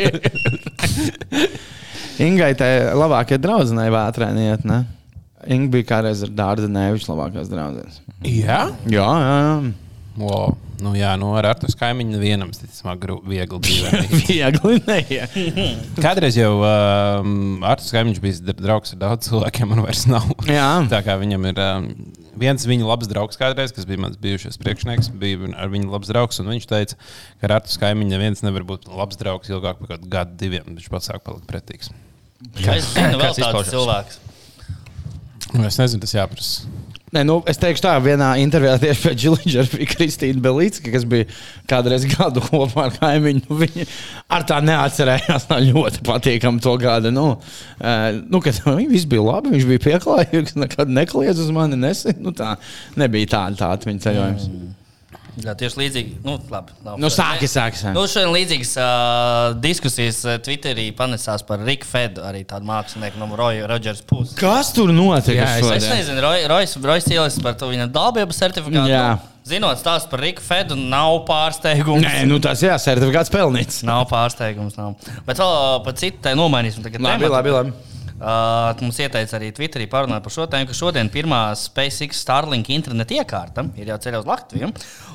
[2.28, 2.66] Ingai tā
[2.98, 4.78] labākie draudzenei vētrēniet, ne?
[5.48, 7.94] Inga bija kādreiz ar Dārdu Neviču labākās draudzenes.
[8.26, 8.61] jā?
[8.90, 9.54] Jā, jā, jā.
[10.18, 10.48] O,
[10.83, 13.59] nu, jā, nu, ar Artu kaimiņu nevienam, ticamāk, gru- viegli.
[14.26, 15.31] Viegli neiet.
[16.02, 20.26] Kādreiz jau um, Arts Kaimiņš bija dra- draugs ar daudz cilvēkiem, man vairs nav.
[20.50, 20.66] Jā.
[20.90, 21.87] Tā kā viņam ir um,
[22.40, 26.40] viens viņa labs draugs kādreiz, kas bija mans bijušais priekšnieks, bija ar viņu labs draugs.
[26.42, 26.98] un Viņš teica,
[27.40, 30.70] ka ar Artu Kaimiņu neviens nevar būt labs draugs ilgāk par gadu, diviem.
[30.74, 31.92] Viņš pats sāk palikt pretīgs.
[32.62, 33.72] Es zinu, vēl tāds izpaužas?
[33.74, 34.20] cilvēks.
[35.57, 36.68] Nu, es nezinu, tas jāprasa.
[37.14, 41.29] Nē, nu, es teikšu, tā vienā intervijā tieši pēc Džilīģera bija Kristīna Belīca, kas bija
[41.71, 43.44] kādreiz gadu kopā ar kaimiņu.
[43.49, 43.87] Nu, Viņa
[44.37, 45.49] ar tā neatcerējās.
[45.49, 47.12] Tā ļoti patīkami to gada.
[47.14, 48.42] Nu, uh, nu,
[48.92, 51.81] viss bija labi, viņš bija pieklājīgs, nekad nekliedz uz mani.
[51.81, 52.57] Nesi, nu, tā
[53.01, 54.51] nebija tāda tā viņa ceļojums.
[54.53, 54.77] Mm.
[55.38, 56.12] Jā, tieši līdzīgi.
[56.24, 57.94] Nu, labi, nav Nu, sāki, sāki, sāki.
[57.94, 64.03] Nu, šodien līdzīgas uh, diskusijas Twitterī panesās par Riku Fedu, arī tādu mākslinieku no Rodžers
[64.09, 64.35] puses.
[64.38, 65.38] Kas tur notika?
[65.38, 68.90] Jā, es- Es nezinu, Rojas Ielis par to viņa dalību certifikātu.
[68.90, 69.18] Jā.
[69.48, 72.05] Zinot stāstu par Riku Fedu, nav pārsteigums.
[72.05, 73.83] Nē, nu tas jā, certifikāts pelnīts.
[73.87, 74.77] Nav pārsteigums.
[74.77, 74.96] Nav.
[75.24, 76.83] Bet vēl par citu tai nomainīsim.
[76.85, 77.33] tagad Labi, tematu.
[77.33, 77.72] labi, labi.
[78.18, 83.14] Uh, mums ieteica arī Twitterī parunāt par šo tēmu, ka šodien pirmā SpaceX Starlink interneta
[83.14, 84.72] iekārta ir jau ceļā uz Latviju.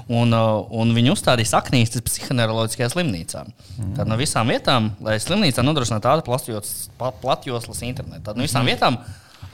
[0.07, 3.43] Un, uh, un viņi uzstādīja saknīstas psihoneiroloģiskajā slimnīcā.
[3.77, 3.91] Mm.
[3.99, 6.23] Tad no visām vietām, lai slimnīcā nodrošinātu tādu
[7.21, 8.99] platjoslas, internetu, tad no visām vietām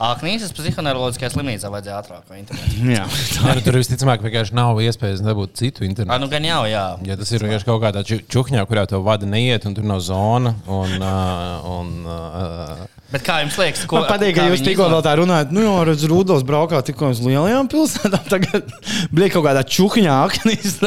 [0.00, 2.76] Aknīsas psihoneiroloģiskajā slimnīcā vajadzēja internetu.
[2.94, 3.02] Jā,
[3.36, 6.22] Jā, nu, tur visticamāk vienkārši nav iespējas dabūt citu Ah, internetu.
[6.22, 6.84] nu gan jau, jā.
[7.04, 10.00] Ja tas ir vienkārši kaut kādā ču- čukņā, kurā to vada neiet, un tur nav
[10.00, 10.54] zona.
[10.64, 15.02] Un, uh, un, uh, Bet kā jums liekas, ko Man patīk, ka jūs tikko vēl
[15.02, 15.54] tā runājat.
[15.54, 18.26] Nu, jau redz, Rudolf braukā tikko uz lielajām pilsētām.
[18.34, 18.70] Tagad
[19.10, 20.78] bija kaut kādā čukņā, aknīs.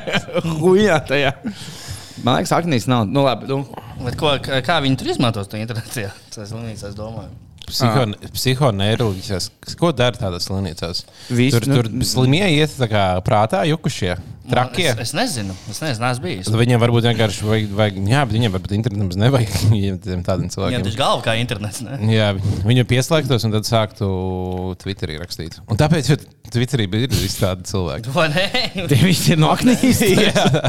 [0.62, 1.34] Hujā tajā.
[2.24, 3.04] Man liekas, aknīs nav.
[3.12, 3.60] Nu, labi, nu.
[4.00, 6.08] Bet ko, kā viņi tur izmantos to internetu?
[6.32, 7.45] Tas slimnīcā, es domāju.
[7.66, 9.50] Psihoneiroloģiskās.
[9.80, 11.04] Ko dara tādās slimnīcās?
[11.34, 14.16] Vis- Tur, nu- tur slimie iet tā kā prātā, jukušie,
[14.50, 14.86] trakie.
[14.92, 16.46] Es, es nezinu, es nezinu, bijis.
[16.46, 20.52] Tad Viņiem varbūt vienkārši vajag, vajag jā, bet viņiem varbūt internetam nemaz nevajag tādiem Viņam
[20.54, 20.84] cilvēkiem.
[20.86, 21.80] taču galva kā internets.
[21.82, 21.98] Ne?
[22.14, 22.28] Jā,
[22.66, 24.10] viņu pieslēgtos un tad sāktu
[24.82, 25.58] Twitterī rakstīt.
[25.66, 26.16] Un tāpēc, jo
[26.54, 28.12] Twitterī bija visi tādi cilvēki.
[28.16, 28.46] Vai ne?
[28.86, 30.04] Tie visi ir no aknīs.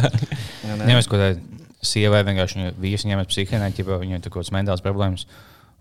[0.88, 1.36] Nevis kaut kādā
[1.86, 5.28] sievai vienkārši viņa vīrs ņemas psihiatrā, ja viņai tur kaut kādas mentālas problēmas.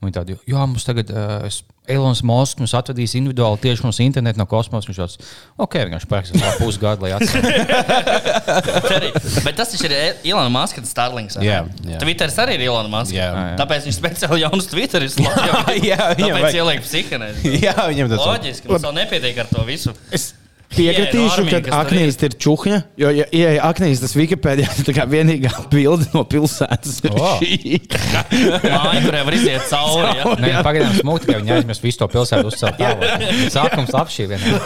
[0.05, 1.47] Un Viņa tāda, jā, mums tagad uh,
[1.89, 4.87] Elonas Mosks mums atvedīs individuāli tieši mums internetu no kosmosa.
[4.91, 5.17] Viņš tāds,
[5.57, 7.15] ok, vienkārši pērks vēl pusgadu, lai.
[8.97, 9.13] Arī-
[9.47, 9.95] Bet tas ir
[10.29, 11.39] Ilona Maska Starlings.
[11.39, 11.51] vai ne?
[11.51, 11.61] Jā,
[11.95, 12.01] jā.
[12.05, 13.17] Twitteris arī ir Ilona Maska.
[13.17, 13.31] Jā.
[13.61, 15.33] Tāpēc viņš speciāli jaunus Twitteris Jā,
[15.81, 17.31] jā, viņam Tāpēc vajag- ieliek psihiatrā.
[17.67, 19.97] Jā, viņam tas Loģiski, mums vēl nepietiek ar to visu.
[20.15, 20.29] Es
[20.75, 22.79] piekritīšu, ka aknīs ir čuhņa.
[23.01, 27.31] Jo, ja ieeja aknīs, tas Wikipēdijā tā kā vienīgā bilde no pilsētas ir O.
[27.41, 27.79] šī.
[29.07, 30.11] Kurai var iziet cauri.
[30.19, 30.35] Ja?
[30.43, 32.83] Nē, pagaidām smūgi, ka viņi aizmirst visu to pilsētu uzcelt.
[33.55, 34.61] Sākums labs šī vienā.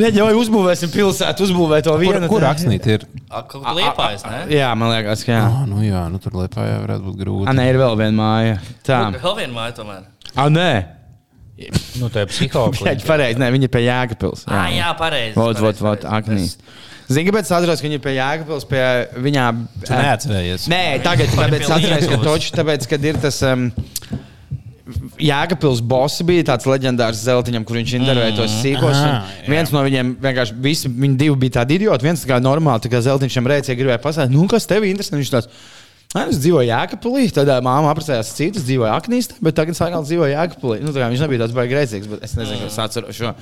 [0.00, 2.30] Nē, jau uzbūvēsim pilsētu, uzbūvēt to Kur, vienu.
[2.30, 3.06] kur rakstīt ir?
[3.30, 4.44] Kaut kā liepājas, ne?
[4.54, 5.44] Jā, man liekas, ka jā.
[5.50, 7.48] Oh, nu jā, nu tur liepā jau varētu būt grūti.
[7.50, 8.58] A, nē, ir vēl viena māja.
[8.86, 9.00] Tā.
[9.18, 10.04] Vēl viena māja tomēr.
[10.34, 10.70] Ah, nē.
[12.00, 12.96] Nu, tā ir psiholoģija.
[12.98, 13.38] Jā, pareizi.
[13.38, 14.42] Nē, viņi ir pie Jēkabils.
[14.50, 15.36] Ah, jā, pareizi.
[15.38, 16.16] Vot, vot, pareizi, vot, pareizi.
[16.18, 16.56] aknīs.
[17.04, 18.82] Zini, kāpēc es atceros, ka viņi ir pie Jēkabils, pie
[19.28, 19.44] viņā.
[19.84, 20.66] Tu neatcerējies.
[20.72, 23.38] Nē, tagad, tāpēc es atceros, ka toči, tāpēc, kad ir tas.
[23.46, 23.68] Um,
[25.20, 28.98] Jēkabils boss bija tāds leģendārs zeltiņam, kur viņš intervēja tos sīkos.
[28.98, 29.46] un Aha, jā.
[29.54, 32.04] Viens no viņiem vienkārši, visi, viņi divi bija tādi idioti.
[32.04, 35.16] Viens tā kā normāli, tā kā zeltiņš viņam rēcīja, gribēja pasakāt, nu, kas tev interesē.
[35.16, 35.83] Viņš tāds, "Nē,
[36.30, 40.80] es dzīvoju Jēkabulī, tad māma apprecējās citas, dzīvoju Aknīstā, bet tagad sākās dzīvoju Jēkabulī.
[40.84, 43.34] Nu, viņš nebija tāds baigi rēcīgs, bet es nezinu, kas atceros šo.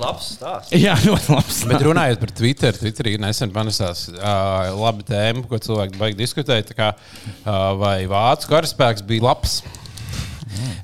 [0.00, 0.72] Labs stāsts.
[0.74, 1.60] Jā, ļoti labs.
[1.70, 6.72] Bet runājot par Twitter, Twitterī nesen panesās uh, laba tēma, ko cilvēki baigi diskutēt.
[6.72, 9.60] tā Kā, uh, vai vācu karaspēks bija labs?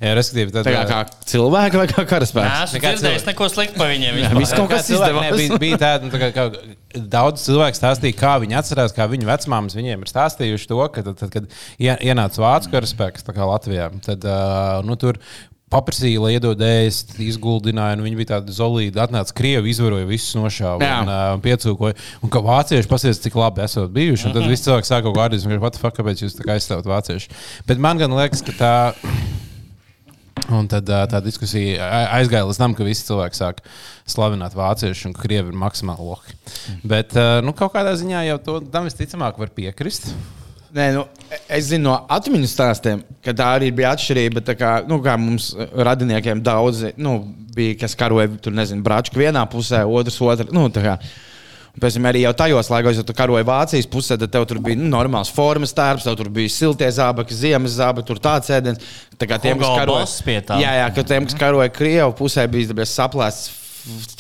[0.01, 2.77] Jā, respektīvi, tad, Tā kā, kā cilvēki vai kā karaspēks?
[2.77, 3.27] Nē, dzirdējis cilvēki.
[3.33, 4.21] neko sliktu par viņiem.
[4.39, 5.35] Viss kaut kas izdevās.
[5.37, 6.47] bija, bija tāda, nu, tā kā, kā,
[6.95, 11.21] daudz cilvēku stāstīja, kā viņi atcerās, kā viņu vecmāmas viņiem ir stāstījuši to, ka, tad,
[11.21, 11.47] tad, kad
[11.79, 15.21] ie- ienāca vācu karaspēks kā Latvijā, tad uh, nu, tur
[15.71, 18.99] paprasīja, lai iedod ēst, izguldināja, un viņi bija tādi zolīdi.
[18.99, 20.97] Atnāca krievi, izvaroja visus nošāva Jā.
[21.05, 21.95] un uh, piecūkoja.
[22.27, 24.27] Un ka vācieši pasies, cik labi esat bijuši.
[24.29, 25.21] Un tad viss cilvēks sāka kaut
[25.79, 27.31] the fuck, kāpēc jūs tā kā aizstāvat vācieši.
[27.71, 28.75] Bet man gan liekas, ka tā.
[30.51, 31.87] Un tad tā diskusija
[32.17, 33.63] aizgāja līdz tam, ka visi cilvēki sāk
[34.11, 36.37] slavināt vāciešus un krievi ir maksimāli lohi.
[36.83, 40.11] Bet ā, nu, kādā ziņā jau to tam visticamāk var piekrist.
[40.75, 41.03] Nē, nu,
[41.51, 44.45] es zinu no atmiņu stāstiem, ka tā arī bija atšķirība.
[44.55, 47.17] Kā, nu, kā mums radiniekiem daudzi nu,
[47.57, 50.47] bija, kas karoja tur, nezinu, brāčku vienā pusē, otrs otrā.
[50.55, 50.69] Nu,
[51.79, 54.79] Pēc tam arī jau tajos laikos, kad tu karoji Vācijas pusē, tad tev tur bija
[54.81, 58.83] nu, normāls formas tērps, tev tur bija siltie zābaki, ziemas zābaki, tur tāds ēdiens.
[59.21, 60.59] Tā kā tiem, kas karoja, Boss pie tā.
[60.63, 63.59] jā, jā, ka tiem, kas karoja Krievu pusē, bija saplēsts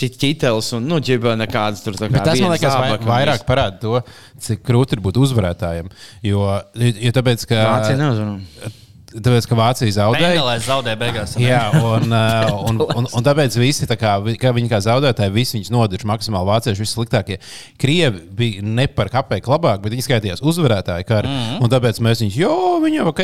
[0.00, 2.22] ķītelis un, nu, ģiba nekādas tur tā kā.
[2.24, 3.98] Tas man liekas, vai, vairāk parāda to,
[4.40, 5.90] cik grūti ir būt uzvarētājiem.
[6.26, 6.46] Jo,
[6.78, 8.72] jo tāpēc, ka, Vācija neuzvarēja.
[9.14, 10.32] Tāpēc, ka Vācija zaudēja.
[10.32, 11.34] Bengalēs zaudēja beigās.
[11.40, 15.58] Jā, un, uh, un, un, un tāpēc visi, tā kā, kā viņi kā zaudētāji, visi
[15.58, 17.40] viņus nodirž maksimāli vācieši, vissliktākie.
[17.80, 21.08] Krievi bija ne par kāpēju labāk, bet viņi skaitījās uzvarētāji.
[21.08, 21.64] Kar, mm -hmm.
[21.64, 23.22] Un tāpēc mēs viņus, jo, viņi jau ok,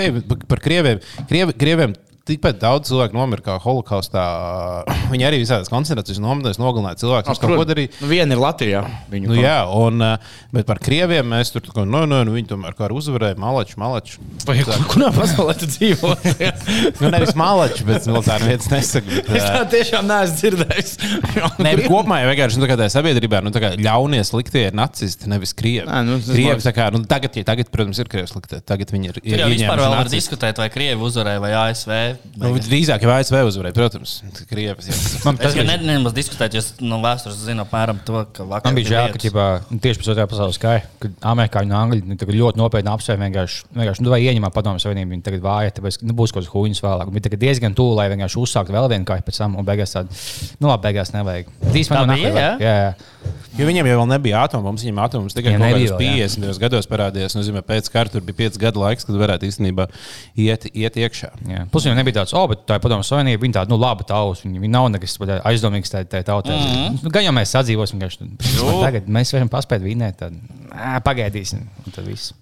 [0.49, 1.01] par krieviem.
[1.29, 1.95] Krievi, krieviem
[2.27, 4.23] Tikpat daudz cilvēku nomira kā holokaustā.
[5.13, 7.29] Viņi arī visādās koncentrācijas nometnēs nogalināja cilvēkus.
[7.31, 7.93] kas kaut ko darīja.
[8.01, 8.81] Nu, viena ir Latvijā.
[9.13, 12.51] Viņu Nu, jā, un, uh, bet par krieviem mēs tur kā, nu, nu, nu, viņi
[12.51, 14.19] tomēr kā uzvarēja malači, malači.
[14.49, 16.15] Vai kur, kurā pasaulē tu dzīvo?
[17.01, 19.09] Nu, nevis malači, bet militāri vietas nesaka.
[19.11, 20.93] Bet, es tā tiešām neesmu dzirdējis.
[21.65, 24.67] Nē, bet kopumā jau vienkārši nu, tā kā tajā sabiedrībā nu, tā kā ļaunie sliktie
[24.71, 25.87] ir nacisti, nevis krievi.
[25.89, 28.63] Nē, nu, tas krievi tā kā, nu, tagad, tagad, protams, ir krievi sliktie.
[28.67, 29.21] Tagad viņi ir.
[29.23, 31.95] Ieņēmuši vispār vēl var diskutēt, vai Krievi uzvarēja vai ASV.
[32.37, 34.15] Nu, drīzāk jau ASV uzvarēja, protams.
[34.51, 34.97] Krievis, jā.
[35.25, 38.79] Man, tas ne- nemaz diskutēju, jo es no vēstures zinu apmēram to, ka vakar man
[38.79, 42.19] bija žēl, ka ķipā, nu, tieši pēc otrā pasaules kara, kad amerikāņi un angļi nu,
[42.21, 46.01] tagad ļoti nopietni apsver vienkārši, vienkārši nu, vai ieņemā padomu savienību, viņi tagad vāja, tāpēc
[46.05, 47.13] nu, būs kaut kāds huīņas vēlāk.
[47.17, 50.23] Viņi tagad diezgan tuvu, lai vienkārši uzsāktu vēl vienu kāju pēc tam, un beigās tādu,
[50.61, 51.53] nu labi, beigās nevajag.
[52.07, 52.33] Nahai jā?
[52.37, 52.65] vajag.
[52.67, 52.95] jā, jā.
[53.57, 56.29] Jo viņiem jau vēl nebija atombummas, viņiem atombummas tikai Jā, kaut nebija kādos vēl, jā.
[56.29, 57.37] 50 gados parādījās.
[57.37, 59.89] Nu, zīmē, pēc kara tur bija 5 gadu laiks, kad varētu īstenībā
[60.45, 61.33] iet, iet iekšā.
[61.49, 61.65] Jā.
[61.73, 63.43] Plus viņam nebija tāds, oh, bet tā ir padomu savienība.
[63.47, 64.45] Viņa tāda, nu, laba tauta.
[64.45, 66.57] Viņa, viņa nav nekas pat aizdomīgs tajā tai tautai.
[66.57, 67.05] Mm -hmm.
[67.07, 68.11] nu, gan jau mēs sadzīvosim, ka
[68.85, 70.21] tagad mēs varam paspēt vinēt.
[70.21, 70.37] Tad
[70.73, 71.65] ā, pagaidīsim.
[71.87, 72.37] Un tad viss.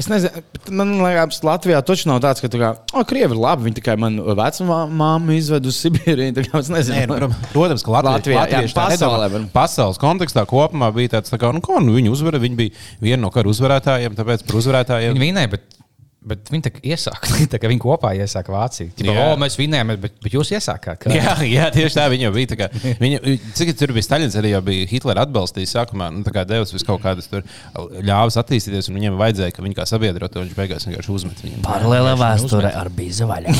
[0.00, 0.40] Es nezinu,
[0.72, 3.66] man liekas, Latvijā taču nav tāds, ka, tā kā, oh, krievi ir labi.
[3.68, 6.32] Viņi tikai man vecmāmu izved uz Sibīriju.
[6.32, 9.50] Nē, nu, protams, ka Latvijas, Latvijā, jā, pasaulē nedomā.
[9.52, 12.44] pasaules kontekstā kopumā bija tāds, tā kā, nu, ko, nu, viņi uzvarēja.
[12.46, 15.18] Viņi bija viena no kara uzvarētājiem, tāpēc par uzvarētājiem.
[15.18, 15.81] Viņa vinēja, bet,
[16.26, 17.28] bet viņi tā iesāka.
[17.52, 18.94] Tā kā viņi kopā iesāka Vāciju.
[18.96, 21.02] Ķipa, oh, mēs vinējām, bet, bet jūs iesākāt.
[21.04, 21.12] Kā?
[21.12, 22.50] Jā, jā, tieši tā viņa jau bija.
[22.52, 22.70] tā Kā,
[23.04, 23.20] viņa,
[23.58, 26.08] cik tur bija Staļins, arī bija Hitlera atbalstījis sākumā.
[26.14, 27.44] Nu, Devs vis kaut kādas tur
[27.76, 31.60] ļāvis attīstīties, un viņiem vajadzēja, ka viņi kā sabiedroto viņš beigās vienkārši uzmet viņu.
[31.66, 33.52] Paralēlā vēsture ar bīza vaļā.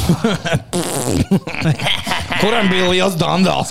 [2.43, 3.71] Kuram bija liels dandāls?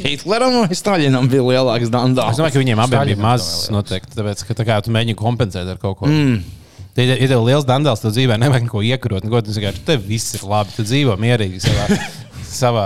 [0.00, 2.38] Hitleram vai Staļinam bija lielāks Es dandāls?
[2.38, 4.14] domāju, ka viņiem abiem bija mazs noteikti.
[4.14, 6.10] Tāpēc, ka tā kā tu mēģini kompensēt ar kaut ko.
[6.10, 6.59] Mm.
[6.98, 9.24] Ja ir tev liels dandāls, tad dzīvē nevajag neko iekrot.
[9.26, 10.74] Neko, tas vienkārši tev viss ir labi.
[10.74, 11.86] Tu dzīvo mierīgi savā,
[12.60, 12.84] savā,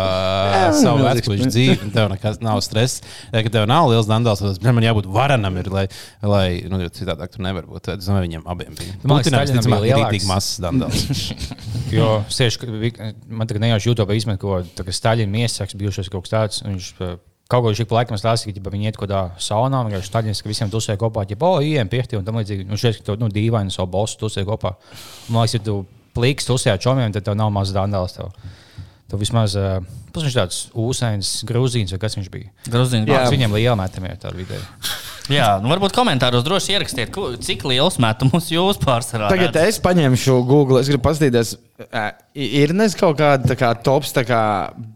[0.76, 1.76] savā vecpuļu dzīvē.
[1.86, 3.00] un Tev nekas nav stress.
[3.32, 5.86] Ja, kad tev nav liels dandāls, tad man jābūt varanam, ir, lai,
[6.22, 7.90] lai nu, jo citādāk tur nevar būt.
[7.96, 8.96] Es domāju, viņiem abiem bija.
[9.02, 10.28] Putinam, visticamāk, bija ir lielāks.
[10.30, 11.06] mazs dandāls.
[11.94, 14.56] Jo sieši, ka man tagad nejauši YouTube izmet, ko
[14.88, 16.62] Staļina miesaks bijušais kaut kas tāds.
[16.64, 17.12] un Viņš uh,
[17.50, 20.50] kaut ko šī laikam stāstīja, ka viņi iet kaut kādā saunā, un vienkārši Staļins, ka
[20.50, 22.66] visiem tusēja kopā, ja po, iem piekti un tam līdzīgi.
[22.70, 24.74] Un šeit, ka tu nu, dīvaini savu bosu tusēja kopā.
[25.28, 25.78] Man liekas, ja tu
[26.16, 28.16] pliks tusēja čomiem, tad tev nav maz dandāls.
[28.16, 28.32] Tev.
[29.10, 29.78] Tu vismaz, uh,
[30.14, 32.54] viņš ir tāds ūsēns, grūzīns vai kas viņš bija.
[32.70, 33.12] Grūziņš.
[33.12, 33.26] Jā.
[33.34, 34.62] Viņam liela metamie tāda vidē.
[35.32, 39.30] Jā, nu varbūt komentāros droši ierakstiet, ko, cik liels metumus jūs pārsvarā.
[39.32, 39.70] Tagad redzat.
[39.70, 40.82] es paņemšu Google.
[40.82, 41.54] Es gribu paskatīties,
[42.36, 44.40] ir nes kaut kāda tā kā tops, tā kā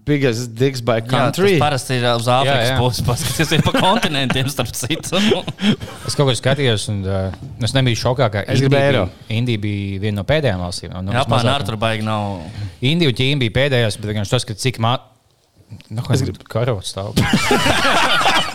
[0.04, 1.54] biggest digs by Jā, country.
[1.62, 2.76] parasti ir uz Āfrikas Jā, jā.
[2.82, 3.06] puses.
[3.08, 5.16] Paskaties, pa kontinentiem starp citu.
[6.08, 7.32] Es kaut ko skatījos, un uh,
[7.64, 9.02] es nebiju šokā, ka Es Indija eiro.
[9.08, 10.92] bija, Indija bija viena no pēdējām valstīm.
[10.92, 12.38] Nu, Japāna vismazāk- ar tur baigi nav.
[12.84, 14.98] Indija un Ķīna bija pēdējās, bet vienkārši tas, ka cik mā...
[15.92, 17.12] Nu, es gribu karot stāvu.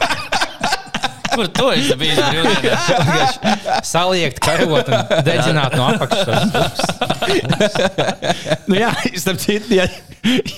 [1.33, 3.81] Kur tu esi bijis brīvdienā?
[3.85, 6.41] Saliekt, karot un dedzināt no apakšas.
[8.67, 9.87] Nu, jā, starp citu, ja,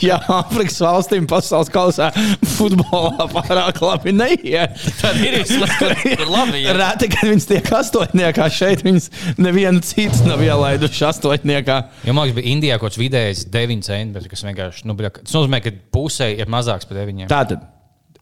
[0.03, 2.09] ja Āfrikas valstīm pasaules kausā
[2.55, 4.75] futbolā pārāk labi neiet.
[4.99, 6.63] Tad ir kur labi.
[6.63, 6.71] iet.
[6.79, 9.09] Reti, kad viņas tiek astoņniekā, šeit viņas
[9.41, 11.79] nevienu citu nav ielaiduši astoņniekā.
[12.07, 15.37] Jo man liekas, bija Indijā kaut kāds vidējais 9 centi, bet kas vienkārši, nu, tas
[15.37, 17.27] nozīmē, ka pusē ir mazāks par 9.
[17.31, 17.63] Tātad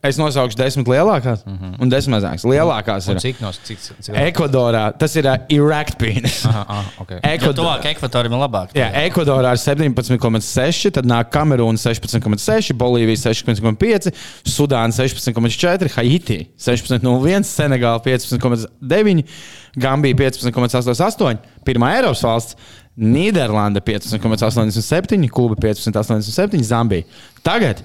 [0.04, 1.76] es nosaukšu desmit lielākās mm -hmm.
[1.82, 2.44] un desmit mazākās.
[2.48, 4.84] Lielākās Un ir cik no cik, cik, Ekvadorā.
[4.98, 6.46] Tas ir Irāķis pīnis.
[6.50, 7.20] Aha, aha, okay.
[7.42, 8.76] Jo tuvāk ekvatoram ir labāk.
[8.76, 14.12] Jā, Ekvadorā ir 17,6, tad nāk Kamerūna 16,6, Bolīvija 16,5,
[14.44, 19.24] Sudāna 16,4, Haiti 16,01, Senegāla 15,9,
[19.76, 22.56] Gambija 15,88, pirmā Eiropas valsts.
[22.94, 27.08] Nīderlanda 15,87, Kuba 15,87, Zambija.
[27.42, 27.82] Tagad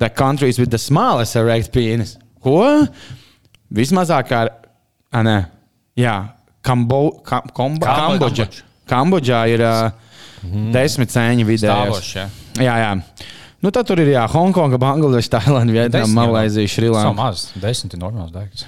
[0.00, 2.16] the countries with the smallest erect penis.
[2.42, 2.86] Ko?
[3.70, 4.46] Vismazākā,
[5.12, 5.36] ah, nē,
[6.00, 6.14] jā,
[6.64, 8.48] Kambo, kam, komba, Kambodža.
[8.90, 9.92] Kambodžā ir uh,
[10.74, 11.70] desmit cēņi vidēji.
[11.70, 12.26] Stāvošs, jā.
[12.60, 12.90] Jā, jā.
[13.60, 16.24] Nu, tad tur ir jā, Hongkonga, Bangladeša, Tailanda, Vietnama.
[16.24, 17.12] Malaisija, Šrilanka.
[17.16, 18.66] maz, desmit ir normāls dārgs.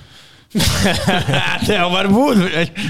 [1.67, 2.41] Tev var būt.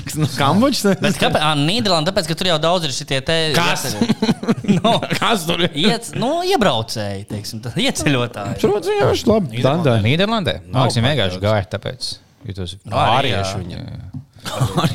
[0.06, 0.96] Kas no Kambodžas?
[1.02, 1.38] Bet kāpēc?
[1.38, 3.36] Ah, Nīderlanda, tāpēc, ka tur jau daudz ir šitie te.
[3.54, 3.84] Kas?
[4.80, 5.76] no, Kas tur ir?
[5.78, 8.58] iec, nu, iebraucēji, teiksim, tā, ieceļotāji.
[8.64, 9.62] Protams, jā, viņš labi.
[9.64, 9.96] Dandā.
[10.02, 10.56] Nīderlandē?
[10.66, 12.10] Man liekas, viņi vienkārši gāja tāpēc.
[12.48, 13.82] Jo tas Nu, arī, ārieši viņi.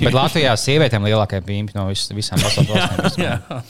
[0.04, 3.64] Bet Latvijā sievietēm lielākajā pīmpi no vis, visām pasaules valstīm.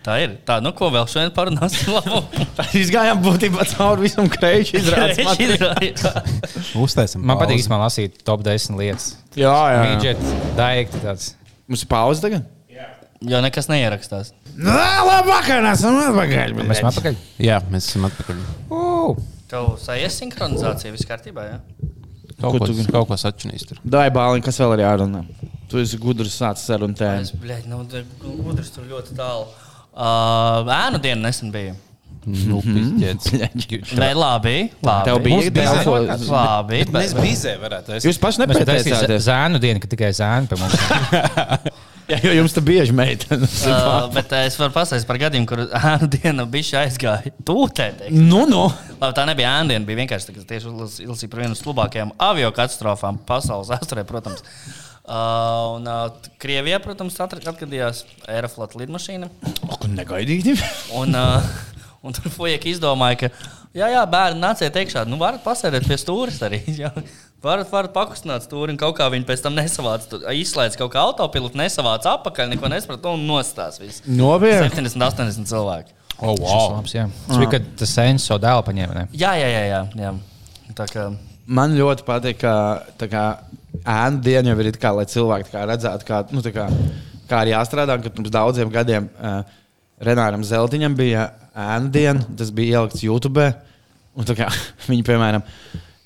[0.00, 0.36] Tā ir.
[0.48, 1.90] Tā, nu, ko vēl šodien parunāsim?
[1.96, 2.22] Labu.
[2.78, 6.00] Izgājām būtībā cauri visam kreiču izrādīt.
[6.80, 7.20] Uztaisim.
[7.26, 9.10] Man patīk īstenībā lasīt top 10 lietas.
[9.36, 9.82] Jā, jā.
[9.90, 10.24] Midget,
[10.56, 11.34] daikti tāds.
[11.68, 12.48] Mums ir pauze tagad?
[13.20, 14.30] Jo nekas neierakstās.
[14.56, 16.54] Nē, labi, vakar esam atpakaļ.
[16.56, 17.18] Mēs esam atpakaļ.
[17.44, 18.38] Jā, mēs esam atpakaļ.
[18.72, 19.18] Uh,
[19.50, 21.58] Tev sajies sinhronizācija viss kārtībā, jā?
[22.40, 23.82] Kaut Ko ko, tu- kaut ko sačinīs tur.
[23.84, 25.20] Dai, Bāliņ, kas vēl ir jārunā?
[25.68, 29.44] Tu esi gudrs sācis sarunu Es, bļaļ, nu, te- gudrs tur ļoti tālu.
[29.90, 31.74] Uh, ēnu diena nesen bija.
[32.28, 32.58] Nu.
[34.00, 34.56] Nē, labi.
[34.84, 35.04] labi.
[35.08, 36.82] Tev bija telefo- zēna Labi.
[36.92, 38.10] Mēs bizē varētu esi.
[38.10, 39.24] Jūs paši mēs taisījām nepateicāties.
[39.24, 40.76] zēnu dienu, ka tikai zēni pie mums.
[42.10, 43.56] Jā, jo jums te bieži meitenes.
[43.70, 47.88] Uh, bet uh, es varu pastāstīt par gadījumu, kur ēnu diena bija aizgāja tūtē.
[48.12, 48.66] Nu, nu.
[49.00, 50.74] Labi, tā nebija ēnu diena, bija vienkārši tā, ka tieši
[51.06, 54.44] izlasīja par vienu no labākajām avio katastrofām pasaules vēsturē, protams.
[55.00, 59.30] Uh, un uh, Krievijā, protams, atgadījās Aeroflot lidmašīna.
[59.66, 60.54] Ak, negaidīti.
[60.98, 61.46] Un, uh,
[62.04, 63.30] un tur fujieki izdomāja, ka,
[63.74, 65.06] jā, jā, bērni, nāciet iekšā.
[65.08, 66.60] Nu, varat pasēdēt pie stūres arī.
[66.82, 66.92] Jā.
[67.40, 70.20] Varat, varat pakustināt stūri, un kaut kā viņi pēc tam nesavāca.
[70.36, 73.80] Izslēdz kaut kā autopilotu, nesavāca apakaļ, neko nesaprata un nostās.
[73.80, 74.04] viss.
[74.04, 74.68] Nopietni.
[74.68, 75.96] 70, 80 cilvēki.
[76.20, 76.76] Oh, wow.
[76.76, 77.06] Labs, jā.
[77.24, 78.92] Tas bija, kad tas sēns savu dēlu paņēma.
[78.98, 79.06] ne?
[79.16, 79.64] Jā, jā, jā.
[79.72, 80.12] jā, jā.
[80.76, 81.08] Tā kā,
[81.50, 82.52] Man ļoti patīk, ka
[83.84, 86.52] tā ēnu diena jau ir it kā, lai cilvēki tā kā redzētu, kā, nu, tā
[86.54, 86.66] kā,
[87.30, 87.96] kā arī jāstrādā.
[88.02, 89.42] Kad pirms daudziem gadiem uh,
[90.04, 93.50] Renāram Zeltiņam bija ēnu diena, tas bija ielikts YouTube.
[94.26, 94.50] Tā kā,
[94.90, 95.44] viņi, piemēram,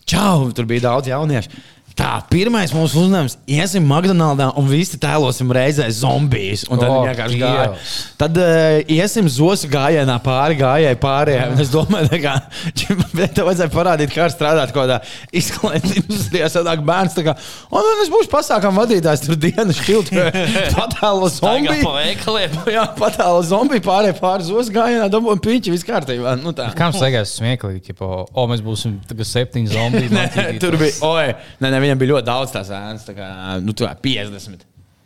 [0.08, 1.62] čau, tur bija daudz jauniešu.
[1.94, 6.64] Tā, pirmais mūsu uzdevums- iesim McDonald's un visi tēlosim reizē zombijus.
[6.66, 7.68] Un tad oh, vienkārši gāja.
[7.70, 7.92] Dievs.
[8.18, 11.54] Tad uh, iesim zosu gājienā pāri gājēji pārējiem.
[11.54, 12.34] Un Es domāju, ka
[13.36, 14.98] tev vajadzēja parādīt, kā strādāt kaut kādā
[15.32, 16.50] izklaides industrijā.
[16.52, 17.36] Sadāk bērns, kā,
[17.70, 20.18] un es būšu pasākam vadītājs, tur dienas šķiltu,
[20.76, 21.94] patēlo zombiju.
[22.74, 26.34] Jā, patēlo zombiju pārējai pāri zosu gājienā, dabūjām piņķi, viss kārtībā.
[26.42, 26.68] Nu, tā.
[26.74, 30.58] Mums liekas, smieklīgi, ka, o, mēs būsim tagad septiņi zombiji.
[30.62, 31.26] Tur bija, oi,
[31.62, 33.28] nē, nē, viņam bija ļoti daudz tās ēnas, tā kā,
[33.64, 34.64] nu, tā 50.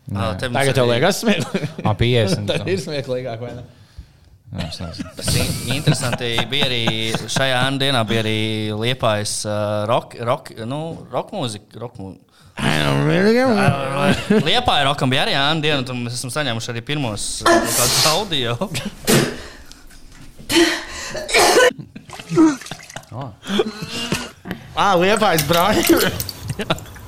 [0.08, 1.74] Ā, te mums Tagad tev liekas smieklīgi.
[1.84, 2.48] Ā, 50.
[2.48, 3.66] Tā ir smieklīgāk, vai ne?
[5.18, 6.30] Tas ir interesanti.
[6.48, 8.38] Bija arī šajā dienā bija arī
[8.72, 10.80] liepais uh, rock, rock, nu,
[11.12, 11.82] rock mūzika.
[11.82, 12.14] Rock mū...
[14.48, 18.56] Liepā ir rokam bija arī ēnu diena, un mēs esam saņēmuši arī pirmos kādus audio.
[24.78, 26.00] Ā, liepais brāļi.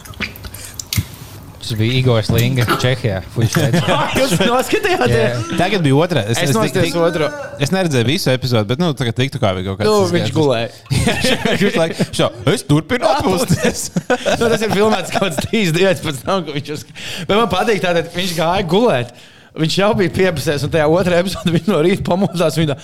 [1.61, 3.21] Tas bija Igors Linga, Čehijā.
[3.31, 3.89] Teica,
[4.19, 5.13] Jūs noskatījāties?
[5.15, 5.59] Jā.
[5.61, 6.25] Tagad bija otrā.
[6.33, 7.29] Es nostājos otru.
[7.63, 9.87] Es neredzēju visu epizodi, bet, nu, tagad tiktu kā bija kaut kāds.
[9.87, 10.73] Nu, viņš gulēja.
[11.61, 13.85] Viņš laikam, šo, es turpinu atpūsties.
[14.09, 16.87] nu, tas ir filmēts kaut kāds trīs dienas pēc tam, kad viņš uz...
[17.29, 19.15] Bet man patīk, tātad viņš gāja gulēt.
[19.59, 22.59] Viņš jau bija piepasējis, un tajā otrajā epizodē viņš no rīta pamodās.
[22.61, 22.77] Viņa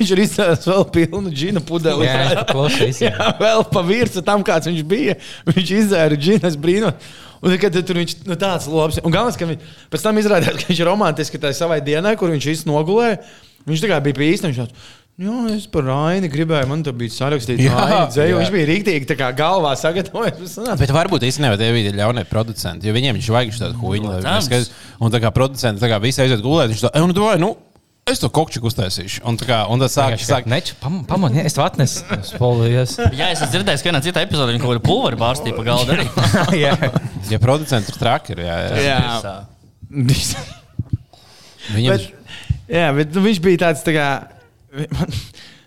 [0.00, 2.08] viņš ir izcēlējis vēl pilnu džina pudeli.
[2.08, 3.12] Jā, paklausīs, jā.
[3.14, 5.14] jā, vēl pa virsmu tam, kāds viņš bija.
[5.52, 7.12] Viņš izdzēra džina, es brīnos.
[7.42, 8.98] Un kad tur viņš nu, tāds labs.
[9.02, 12.30] Un galvenais, ka viņš pēc tam izrādījās, ka viņš ir romantiski tajā savai dienai, kur
[12.34, 13.22] viņš visu nogulēja.
[13.66, 14.50] Viņš kā bija pie īsta.
[14.50, 14.84] Viņš
[15.22, 19.28] Jā, es par Raini gribēju, man tur bija sarakstīts, ka viņš bija rīktīgi tā kā
[19.38, 20.56] galvā sagatavojis.
[20.82, 24.62] Bet varbūt īstenībā tie bija ļaunie producenti, jo viņiem viņš vajag tādu huīņu.
[25.02, 27.50] Un tā kā producenti tā kā visi aiziet gulēt, viņš tā, "Ej, nu, domāju, nu,
[28.08, 29.22] es to kokčiku uztaisīšu.
[29.28, 32.02] Un tā kā, un tas sāk, sāk, Neču, pamani, es to atnesu.
[32.32, 32.96] Spolies.
[33.14, 35.98] Jā, es esmu dzirdējis, ka vienā citā epizodē viņa kaut kādu pulveri bārstīja pa galdu.
[36.64, 36.74] Jā.
[37.30, 38.84] ja producenti ir traki, ir, jā, jā.
[38.90, 39.36] Jā,
[41.72, 42.06] Viņiem, bet,
[42.66, 43.84] jā, bet nu, viņš bija tāds.
[43.86, 44.06] Tā kā,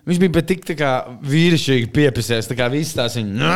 [0.06, 0.92] Viņš bija tik tā kā
[1.26, 3.56] vīrišķīgi piepisies, tā kā visas tās viņa.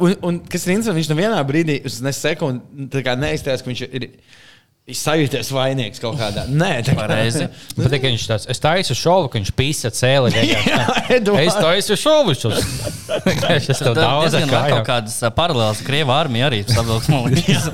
[0.00, 4.08] un, un kas ir interesanti, viņš nevienā brīdī, ne sekundi, neizteicis, ka viņš ir.
[4.86, 6.44] ir sajūties vainīgs kaut kādā.
[6.46, 7.48] Nē, tā kā Pareizi.
[7.74, 10.30] Bet tikai viņš tāds, es taisu šovu, ka viņš pīsa cēli.
[11.16, 11.42] Eduards.
[11.42, 12.36] Es taisu šovu.
[13.56, 17.10] Es tev daudz kaut kādas paralēlas Krievijas armija arī savilks.
[17.10, 17.66] man liekas.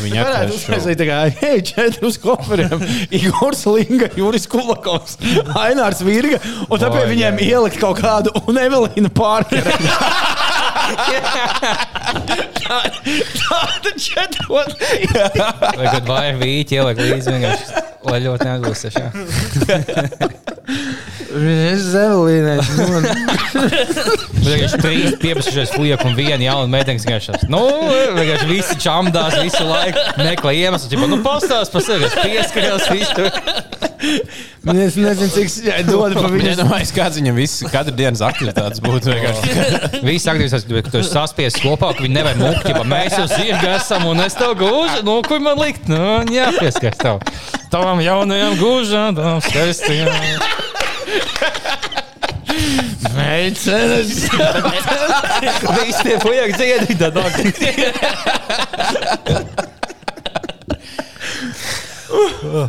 [0.00, 2.82] Viņi varētu uztaisīt tā kā, hei, četri uz koferiem.
[3.18, 5.18] Igors Linga, Juris Kulakovs,
[5.60, 6.38] Ainārs Virga,
[6.68, 7.50] un pie Oi, viņiem jā.
[7.54, 9.70] ielikt kaut kādu un Evelīnu Pārkera.
[12.64, 14.74] Tāda četrot.
[15.76, 18.94] Vai kad vajag vīķi ielikt līdzi, vienkārši, lai ļoti neatgūsties.
[21.34, 22.58] Es Evelīnai.
[24.44, 27.62] Bet viņš trīs piepasušies fujaku un viena jauna meitene, vienkārši, nu,
[28.14, 33.30] vienkārši visi čamdās visu laiku, meklē iemeslu, tipo, nu, pastāst par sevi, kas pieskarās visu.
[34.74, 36.50] Es nezinu, cik dod pa viņu.
[36.52, 39.12] Iedomājieties, kāds viņam viss katru dienas aktivitātes būtu.
[39.12, 40.02] vienkārši.
[40.08, 43.72] Visi aktīvās, ka tu esi saspies kopā, ka viņi nevar mukt, ja mēs jau zirgi
[43.74, 45.88] esam un es tev gūžu, nu, ko man likt?
[45.90, 47.24] Nu, jā, pieskars tev.
[47.72, 50.62] Tavam jaunajam gūžam, tavam skaistajam.
[53.12, 54.24] Meitenes.
[55.78, 57.32] Visi tie fujaku dziedi, tad nāk.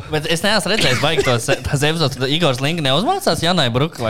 [0.09, 3.67] Bet es neesmu redzējis, vai tos tās epizodes, Igors Linka neuzmācās Janai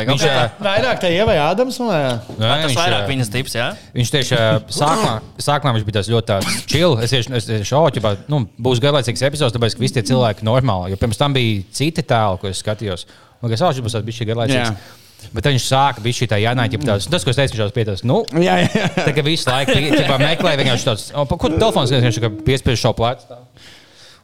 [0.08, 0.44] kaut Viņš, kā tā?
[0.46, 2.00] ā, Vairāk tā ievai Ādams vai?
[2.38, 3.68] Nē, Tas viņš, vairāk viņas tips, jā?
[3.98, 4.40] Viņš tieši
[4.78, 5.16] sākumā,
[5.48, 6.96] sākumā viņš bija tāds ļoti tāds chill.
[7.04, 10.48] Es tieši es tieši šaubu, ka nu, būs garlaicīgs epizodes, tāpēc ka visi tie cilvēki
[10.48, 10.94] normāli.
[10.94, 13.08] Jo pirms tam bija citi tēli, ko es skatījos.
[13.42, 15.04] Un es saprotu, ka tas bija garlaicīgs.
[15.34, 17.76] Bet viņš sāka bija šī tā jānāk, ja tas, tas, ko es teicu, viņš jau
[17.76, 18.04] pietos.
[18.08, 18.90] Nu, Jā, jā.
[18.98, 19.78] Tā kā visu laiku
[20.22, 23.40] meklēja, vienkārši tāds, ko telefons tikai piespiež šo plecu.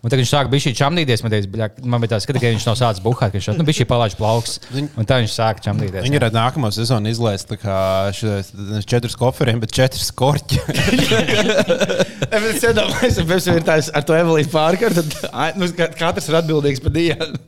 [0.01, 0.05] Tā.
[0.05, 2.77] Un tad viņš sāka bija šī čamdīties, man, bļā, man bija tāds, ka viņš nav
[2.79, 4.57] sācis buhāt, ka viņš nu, šī palāča plauks.
[4.73, 6.01] Un tā viņš sāka čamdīties.
[6.07, 7.77] Viņi varētu nākamo sezonu izlaist tā kā
[8.17, 8.49] šos
[8.89, 10.57] četrus koferiem, bet četras korķi.
[12.31, 15.01] Es iedomājos, ka tam ir tāds ar to Evelīnu Pārkeru.
[15.01, 17.39] Tad ai, nu, ka- katrs ir atbildīgs par dienu.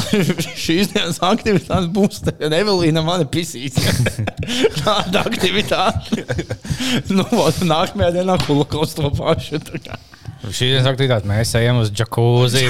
[0.64, 2.22] Šīs dienas aktivitātes būs.
[2.48, 3.76] Evelīna man ir pisīs.
[4.80, 6.24] Tāda aktivitāte.
[7.12, 9.60] nu, vot, nākamajā dienā kulakovs to pašu.
[10.42, 10.50] Tā.
[10.56, 12.62] Šī dienas aktivitāte mēs ejam uz džakūzi.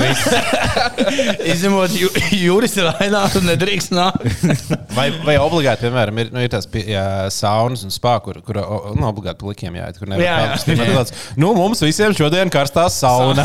[1.53, 4.27] Izņemot ju, jūras rainā, tu nedrīkst nākt.
[4.97, 8.59] Vai, vai obligāti, piemēram, ir, nu, ir tās pie- jā, saunas un spā, kur, kur
[8.59, 10.57] nu, obligāti plikiem jāiet, kur nevar Jā, jā.
[10.75, 13.45] ir tāds, Nu, mums visiem šodien karstā sauna.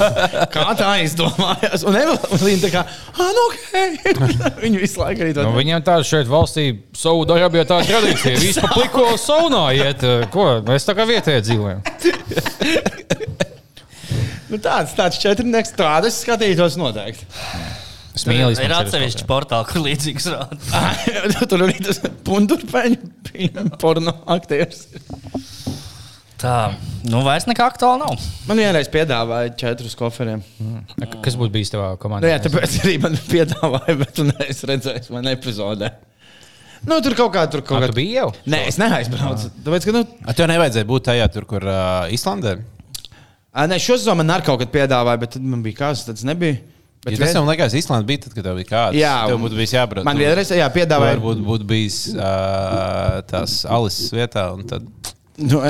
[0.54, 1.86] Kā tā izdomājās?
[1.86, 2.82] Un Evelīna tā kā,
[3.14, 4.58] ah, nu, ok.
[4.64, 6.66] Viņa visu laiku arī to Nu, viņiem tāda šeit valstī,
[7.00, 8.34] Saudārābijā tā tradīcija.
[8.42, 10.02] Visi pa pliko saunā iet.
[10.34, 10.50] Ko?
[10.66, 11.86] Mēs tā kā vietējā dzīvojam.
[14.50, 17.26] Nu, tāds, tāds četrnieks, tādas skatītos noteikti.
[18.18, 18.58] Smielis.
[18.58, 20.80] Ir mums atsevišķi portāli, kur līdzīgs rāda.
[21.50, 24.88] Tur arī tas pundurpeņu porno aktieris.
[26.40, 26.72] Tā,
[27.12, 28.22] nu vairs nekā aktuāli nav.
[28.48, 30.40] Man vienreiz piedāvāja četrus koferiem.
[30.58, 31.18] ir.
[31.22, 32.30] Kas būtu bijis tavā Nu, komandā?
[32.32, 35.92] jā, tāpēc arī man piedāvāja, bet tu neesi redzējis man epizodē.
[36.88, 37.90] Nu, tur kaut kā tur kaut Kā kā.
[37.92, 38.30] tu biji jau?
[38.48, 39.50] Nē, es neaizbraucu.
[39.66, 42.54] Tāpēc, ka, nu, A, Tev nevajadzēja būt tajā, tur, kur uh, Islandē.
[42.56, 42.79] ā,
[43.70, 46.60] nē, šo sezonu man arī kaut kad piedāvāja, bet tad man bija kāds, tas nebija.
[47.00, 48.96] Bet Ja tas vien- jau liekas, Islandē bija tad, kad tev bija kāds.
[49.00, 50.04] Jā, tev būtu bijis jābrauc.
[50.04, 51.16] Man vienreiz jā, piedāvāja.
[51.16, 54.50] Varbūt būtu bijis uh, tās Alises vietā.
[54.52, 54.84] un Tad...
[55.40, 55.62] Nu,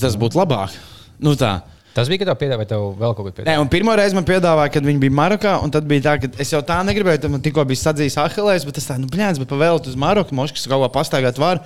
[0.00, 0.76] tas būtu labāk.
[1.18, 1.56] Nu, tā.
[1.96, 4.84] Tas bija, ka tev piedāvāja tev vēl kaut ko un pirmo reizi man piedāvāja, kad
[4.84, 7.64] viņi bija Marokā, un tad bija tā, ka es jau tā negribēju, tad man tikko
[7.66, 10.90] bija sadzījis Ahilēs, bet es tā, nu, blēņas, bet pavēlēt uz Maroku, moškas kaut ko
[10.92, 11.62] pastaigāt var.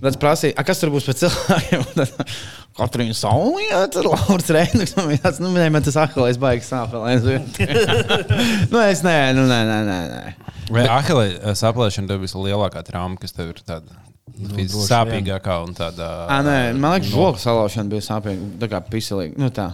[0.00, 1.84] Tad es prasīju, "A, kas tur būs par cilvēkiem?
[2.78, 4.96] Katrīna Saulija, tad Lauris Reinigs.
[4.98, 7.22] Man bija tāds, nu, man tas Ahilēs baigs sāpēs.
[8.72, 10.34] nu, es nē, nu, nē, nē, nē.
[10.74, 13.94] Vai Ahilē saplēšana tev bija lielākā trauma, kas tev ir tāda
[14.56, 16.10] fiziski sāpīgākā un tāda.
[16.26, 18.50] Ā, nē, man liekas, žoga salaušana bija sāpīga.
[18.64, 19.38] Tā kā piselīga.
[19.38, 19.70] Nu, tā.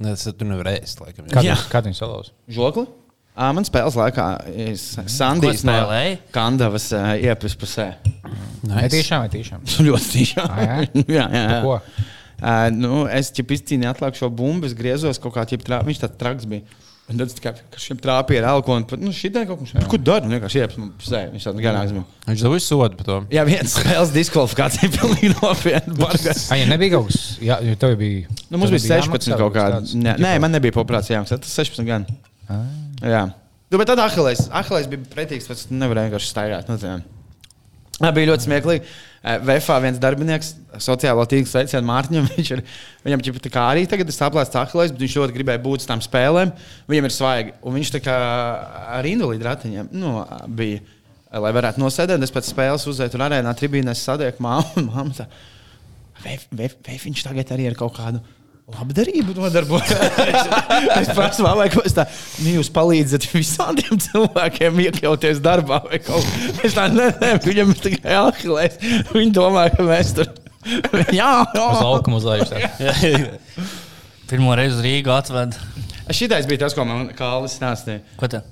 [0.00, 1.30] Nē, Tas tu nevari ēst, laikam.
[1.44, 1.54] Jā.
[1.70, 2.34] Kā viņi salauz?
[2.50, 2.86] Žokli?
[3.56, 4.26] Man spēles laikā
[5.08, 5.76] Sandijs no?
[6.34, 6.90] Kandavas
[7.60, 7.86] pusē.
[8.68, 9.64] Vai tiešām, tiešām?
[9.86, 10.50] Ļoti tiešām.
[10.52, 10.76] Ā, jā?
[11.18, 11.60] jā, jā, jā.
[11.64, 11.78] Ko?
[12.40, 15.92] Uh, nu, es izcīnīju atlāku šo bumbu, es griezos kaut kā tādu trāpīju.
[15.92, 16.68] Viņš tāds traks bija.
[17.10, 17.50] Un tad kā
[17.82, 18.76] šim trāpīju ar elko.
[18.78, 20.28] Un, pat, nu, šī tā kaut kas, ko dara?
[20.28, 20.60] Nu, vienkārši
[21.00, 21.24] pusē.
[21.32, 22.04] Viņš tāds garāks bija.
[22.28, 23.16] Viņš dabūja sodu par to.
[23.34, 25.96] Jā, viens spēles diskvalifikācija pilnīgi nopietni.
[26.54, 28.30] Ai, ja nebija kaut kas, jā, jo tev bija.
[28.46, 29.80] Nu, mums bija 16 jāmaksā kaut kāda.
[29.80, 30.76] tāds, Nē, nē, man nebija
[31.16, 31.40] jāmaksā.
[31.42, 32.06] Tas 16 gan.
[33.00, 33.22] Jā.
[33.70, 36.70] Nu, bet tad Ahilēs, Ahilēs bija pretīgs, pēc tam nevarēja vienkārši staigāt.
[36.70, 36.98] Nu, tā.
[38.00, 38.92] Bija ļoti smieklīgi.
[39.44, 42.62] VFā viens darbinieks, sociālo tīklu sveicienu Mārtiņam, viņš ir,
[43.04, 46.00] viņam ķipa, tā kā arī tagad ir saplēsts aklais, bet viņš ļoti gribēja būt tām
[46.04, 46.54] spēlēm.
[46.90, 47.54] Viņam ir svaigi.
[47.60, 48.16] Un viņš tā kā
[48.96, 50.16] ar invalīdu ratiņiem nu,
[50.56, 50.80] bija,
[51.44, 52.24] lai varētu nosēdēt.
[52.24, 55.28] Es pēc spēles uzēju tur arēnā tribīnēs sadieku māmu un māmu.
[56.24, 58.24] Vai, vai, vai viņš tagad arī ar kaut kādu
[58.70, 59.90] labdarību nodarbojas?
[61.00, 62.10] es ko es tādu
[62.44, 65.80] nu, jūs palīdzat visādiem cilvēkiem iekļauties darbā.
[65.86, 66.52] vai kaut ko.
[66.66, 68.78] Es tādu nezinu, viņam ir tikai ahilēs.
[69.14, 70.30] Viņi domā, ka mēs tur.
[71.20, 71.66] jā, jā.
[71.66, 73.30] Uz laukuma uzlējuši.
[74.30, 75.56] Pirmo reizi uz Rīgu atved.
[76.14, 78.02] Šitais bija tas, ko man Kālis stāstīja.
[78.18, 78.42] Ko te?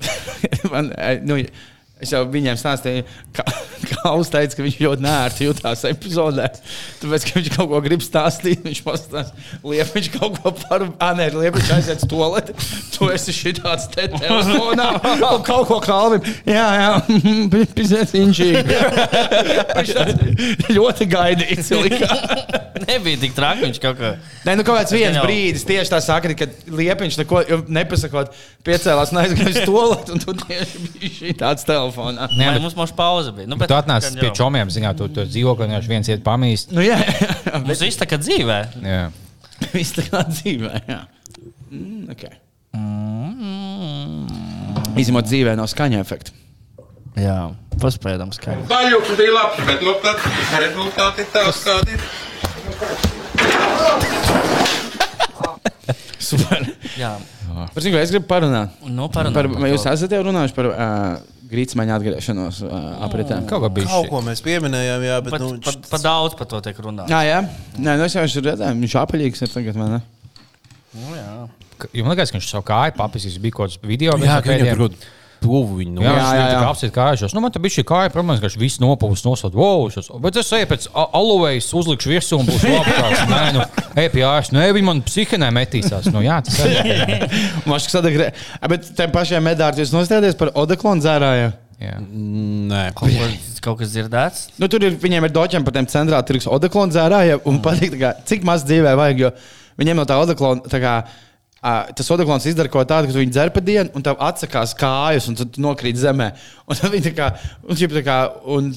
[0.72, 0.90] man,
[1.26, 1.40] nu,
[2.03, 3.05] es jau viņiem stāstīju,
[3.36, 3.46] ka
[3.88, 6.49] Kālis teica, ka viņš ļoti nērti jutās epizodē.
[7.01, 11.28] Tāpēc, ka viņš kaut ko grib stāstīt, viņš pastāsta, liepiņš kaut ko par, ah, nē,
[11.36, 12.57] liepiņš aiziet uz toleti.
[12.94, 16.26] Tu esi šitāds te telefonā un kaut ko Kālim.
[16.49, 16.90] Jā, jā.
[19.78, 21.70] Viņš tāds ļoti gaidīts.
[22.88, 24.12] Nebija tik traki, viņš kaut kā.
[24.46, 27.42] Nē, nu kaut kāds viens brīdis, tieši tā saka, kad liepiņš neko
[27.74, 28.26] nepasakot,
[28.66, 29.84] piecēlās un aizgāja uz to,
[30.14, 32.28] un tu tieši biji šī tāds telefonā.
[32.36, 33.49] Nē, bet mums mums pauze bija.
[33.51, 36.72] Nu, tu atnāc pie čomiem, zināt, tu tur dzīvokli, un viens iet pamīst.
[36.76, 38.59] Nu, jā, jā, Mums viss tā kā dzīvē.
[38.84, 39.07] Jā.
[39.76, 40.82] viss tā kā dzīvē.
[40.89, 41.01] Jā.
[41.70, 42.36] Mm, okay.
[44.99, 46.34] Izņemot dzīvē no skaņa efekta.
[47.18, 47.51] Jā,
[47.82, 48.66] paspēdam skaļi.
[48.70, 50.22] Daļuks bija labs, bet nu, tad
[50.62, 52.03] rezultāti tāds, kādi ir.
[56.28, 56.66] Super.
[56.99, 57.16] Jā,
[57.49, 58.74] Par cik es gribu parunāt?
[58.84, 59.62] nu Par, parunājam.
[59.62, 60.76] vai jūs esat jau runājuši par uh,
[61.49, 62.76] grītsmaņa atgriešanos uh,
[63.07, 63.40] apritē?
[63.49, 64.11] Kaut kā bija Kaut šī.
[64.12, 67.12] ko mēs pieminējām, jā, bet Pat, nu, pat, pat daudz par to tiek runāts.
[67.12, 67.38] Jā, jā.
[67.78, 69.78] Nē, nu es jau esmu redzējis, viņš apaļīgs ir tagad.
[69.80, 70.03] Man, ne?
[70.99, 71.30] Nu, jā.
[71.94, 74.16] Jums liekas, ka viņš savu kāju papis, bija kaut kāds video.
[74.18, 75.07] jā, ka viņam tur kaut
[75.43, 76.03] tuvu viņu.
[76.03, 77.34] Jā, Jā, jā, jā, apsiet kājās.
[77.36, 80.39] Nu, man te bija šī kāja, protams, ka viņš viss nopūs, nosauc, wow, šos, bet
[80.43, 83.22] es eju pēc a- alovejas, uzlikšu virsū un būs labāks.
[83.30, 83.66] Nē, nu,
[84.03, 84.57] ej pie ārsta.
[84.59, 86.11] Nē, viņi man psihinē metīsās.
[86.14, 87.24] Nu, jā, tas ir.
[87.70, 88.32] Maškas sadegre.
[88.72, 91.55] Bet tiem pašiem medāriem jūs nostājāties par odeklonu dzērājiem.
[91.78, 91.95] Jā.
[92.03, 93.26] Nē, Kaut, ko,
[93.62, 94.49] kaut kas dzirdēts?
[94.59, 97.45] Nu, tur ir, viņiem ir doķiem par tiem centrāliem tirgus odeklonu dzērājiem.
[97.47, 99.22] Un patīk, tā kā, cik maz dzīvē vajag.
[99.22, 99.30] Jo
[99.78, 100.64] viņiem no tā odeklona.
[101.59, 104.76] Uh, tas odeklons izdara ko tādu, ka tu viņu dzer pa dienu, un tev atsakās
[104.78, 106.28] kājas, un tu nokrīt zemē.
[106.70, 107.32] Un tad viņi tā kā,
[107.66, 108.18] un, tā kā,
[108.54, 108.68] un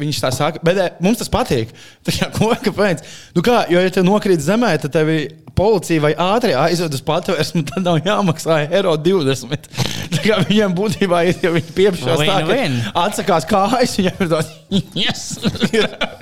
[0.00, 1.70] viņš tā saka, bet mums tas patīk.
[2.02, 3.04] Tā kā, ko, kāpēc?
[3.36, 5.12] Nu kā, jo, ja tev nokrīt zemē, tad tev
[5.58, 9.68] policija vai ātri aizved uz patvērsmu, tad nav jāmaksā eiro 20.
[10.14, 12.58] Tā kā viņiem būtībā ir jau viņi piepšās tā, ka
[13.04, 14.50] atsakās kājas, viņiem ir tāds,
[14.98, 15.22] yes,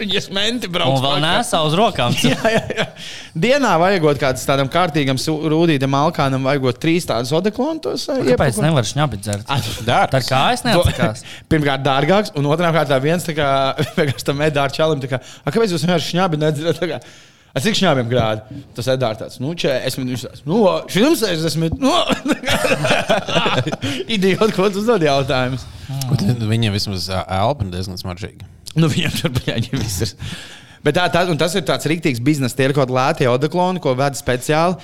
[0.05, 0.99] yes, menti brauc.
[0.99, 2.15] Un vēl nesā uz rokām.
[2.23, 2.87] Jā, jā, jā.
[3.43, 5.19] Dienā vajagot kādam tādam kārtīgam
[5.53, 8.07] rūtītam alkānam, vajagot trīs tādus odeklontus.
[8.09, 9.51] Kāpēc nevar šņabīt dzert?
[9.87, 10.13] Dārgs.
[10.15, 11.25] Tā kā es neatsakās.
[11.53, 13.49] Pirmkārt, dārgāks, un otrām kārtām viens tā kā
[13.97, 15.03] vienkārši tam medāru čalim.
[15.03, 17.09] tā Kā, "A, kāpēc jūs vienkārši šņābi nedzerat?
[17.53, 18.63] A, cik šņābiem grādi?
[18.73, 21.93] Tas Edārs tāds, nu, 40, viņš tāds, nu, šim 60, nu,
[24.17, 25.67] idiot, ko tu uzdod jautājumus?
[26.49, 28.49] Viņiem vismaz elpa diezgan smaržīga.
[28.73, 29.85] Nu, viņam tur bija jāņem.
[30.83, 32.57] Bet tā, tā, tas ir tāds rīktīgs biznesa.
[32.59, 34.81] Tie ir kaut kādi lēti odekloni, ko veda speciāli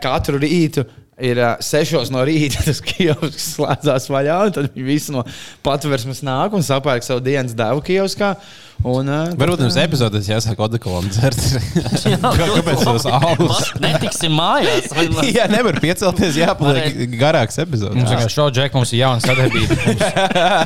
[0.00, 0.86] katru rītu.
[1.22, 5.22] Ir uh, sešos no rīta, tas kiosks slēdzās vaļā, un tad viņi visi no
[5.62, 8.34] patvērsmes nāk un sapērk savu dienas devu kioskā.
[8.82, 11.38] Un, uh, Varbūt mums epizodēs jāsāk odekolonu dzert.
[12.40, 13.70] Kāpēc tas alus?
[13.78, 14.90] Netiksim mājās.
[15.30, 18.00] Jā, nevar piecelties, jāpaliek garāks Mums epizodes.
[18.02, 19.78] vienkārši šo džeku mums ir jauna sadarbība.
[19.86, 20.04] Mums,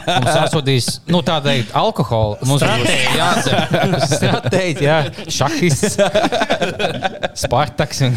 [0.08, 2.40] mums atsūtīs, nu, tā teikt, alkoholu.
[2.48, 3.56] Mums būs jāatcer.
[4.16, 4.98] Stratēģi, jā.
[5.28, 5.84] Šahis.
[7.44, 8.06] Spartaks.
[8.08, 8.16] un-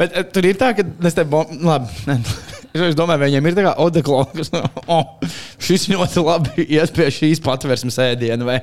[0.00, 1.50] Bet uh, tur ir tā, ka es te bom...
[1.66, 1.92] labi.
[2.08, 2.20] ne,
[2.70, 4.52] Es domāju, viņiem ir tā kā odeklona, kas
[4.94, 5.16] oh,
[5.62, 8.46] šis ļoti labi iet pie šīs patvērsmes ēdiena.
[8.46, 8.60] Vai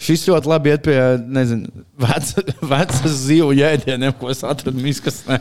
[0.00, 0.98] šis ļoti labi iet pie,
[1.30, 2.44] nezinu, veca,
[2.74, 5.38] vecas zivju ēdieniem, ko es atradu miskastē.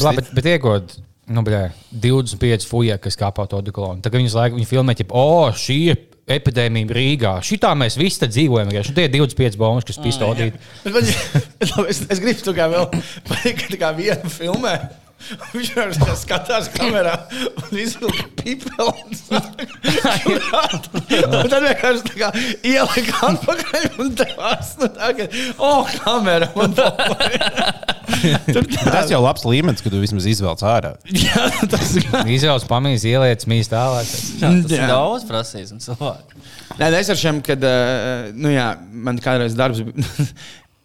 [0.00, 0.96] Labi, bet, bet iegod.
[1.26, 4.02] Nu, bļā, 25 fuja, kas kāpā to dekolonu.
[4.02, 7.32] Tagad viņas laiku viņi filmē, ka, oh, šī ir epidēmija Rīgā.
[7.46, 8.70] Šitā mēs visi dzīvojam.
[8.72, 10.56] Nu, Tie ir 25 bombas, kas pistolīt.
[10.84, 11.10] Bet man-
[11.70, 12.88] labi, Es, es gribu kā vēl
[13.28, 14.74] pateikt, ka tā kā vienu filmē.
[15.54, 19.16] Viņš vienkārši skatās kamerā un izvilka pipeli.
[20.76, 22.30] Tad vienkārši tā kā
[22.66, 24.74] ielika atpakaļ un devās.
[24.80, 26.50] Nu, tā kā, oh, kamera
[28.86, 30.94] Tas jau labs līmenis, kad tu vismaz izvelc ārā.
[31.10, 32.06] Jā, tas ir.
[32.36, 34.08] Izvēles pamīzi, ieliec mīst tālāk.
[34.40, 36.44] Jā, Tas ir daudz prasījis un cilvēku.
[36.76, 40.06] Nē, nē, es ar šiem, kad uh, nu, jā, man kādreiz darbs bija.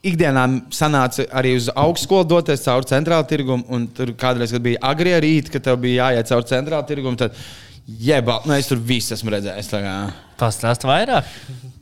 [0.02, 0.44] Ikdienā
[0.74, 5.68] sanāca arī uz augstskolu doties cauri centrāla tirgumu, un tur kādreiz, bija agri rīta, kad
[5.68, 7.38] tev bija jāiet cauri centrāla tirgumu, tad
[7.88, 9.72] jebā, nu, es tur visu esmu redzējis.
[10.42, 11.28] Pastāst vairāk.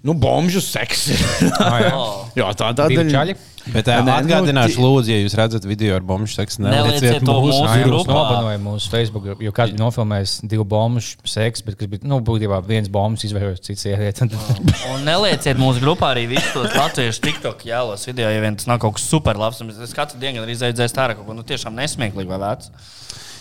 [0.04, 1.16] Nu, bomžu seksi.
[1.84, 1.94] jā.
[2.40, 3.36] jā, tā tā Divi daļa.
[3.70, 7.60] Bet nu, atgādināšu, ti- lūdzu, ja jūs redzat video ar bombu seksu, Nelieciet to mūsu
[7.60, 7.76] grupā.
[7.84, 12.22] jūs nobanojāt mūsu Facebook, jo kāds bija nofilmējis divu bombu seksu, bet kas bija, nu,
[12.26, 14.24] būtībā viens bombas izvērojis, cits ieliet.
[14.24, 18.80] Un nelieciet mūsu grupā arī visus tos latviešu TikTok jēlos video, ja vien tas nav
[18.82, 19.62] kaut kas super labs.
[19.62, 22.72] un Es katru dienu arī izaicinājos tā, kaut ko nu, tiešām nesmieklīgi vai vecs.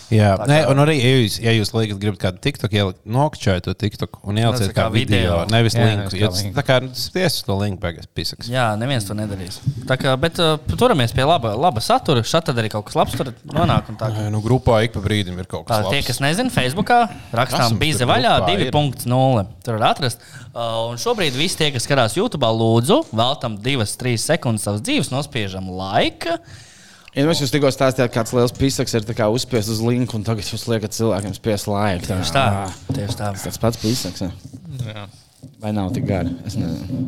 [0.09, 3.73] Jā, nē, un arī, ja jūs, ja jūs liekat, gribat kādu TikTok ielikt, nokčājot to
[3.77, 5.35] TikTok un ielieciet Tas kā kā video, video.
[5.53, 5.99] nevis Jā, linku.
[6.01, 6.55] nevis kā tas linku.
[6.57, 8.49] Tā kā spies uz to linku, beigās pisaks.
[8.49, 9.59] Jā, neviens to nedarīs.
[9.89, 12.23] Tā kā, bet uh, turamies pie laba, laba satura.
[12.25, 13.91] Šādi tad arī kaut kas labs tur nonāk.
[14.01, 16.09] Tā, Nē, Nu, grupā ik pa brīdim ir kaut tā, kas tie, labs.
[16.09, 16.99] kas nezina, Facebookā
[17.37, 18.65] rakstām tur vaļā grupā ir?
[18.73, 19.45] 2.0.
[19.65, 20.25] Tur var atrast.
[20.49, 25.69] Uh, un šobrīd visi tie, kas skatās YouTube, lūdzu, veltam 2-3 sekundes savas dzīves, nospiežam
[25.69, 26.39] laika.
[27.17, 30.45] Ja mēs jūs tikko stāstījāt, kāds liels pisaks ir tā uzspiests uz linku, un tagad
[30.45, 32.05] jūs liekat cilvēkiem spiest laiku.
[32.05, 32.45] Tieši tā.
[32.91, 33.31] Tieši tā.
[33.45, 34.27] Tas pats pisaks.
[34.85, 35.07] Ja?
[35.59, 36.35] Vai nav tik gari?
[36.47, 37.07] Es nezinu.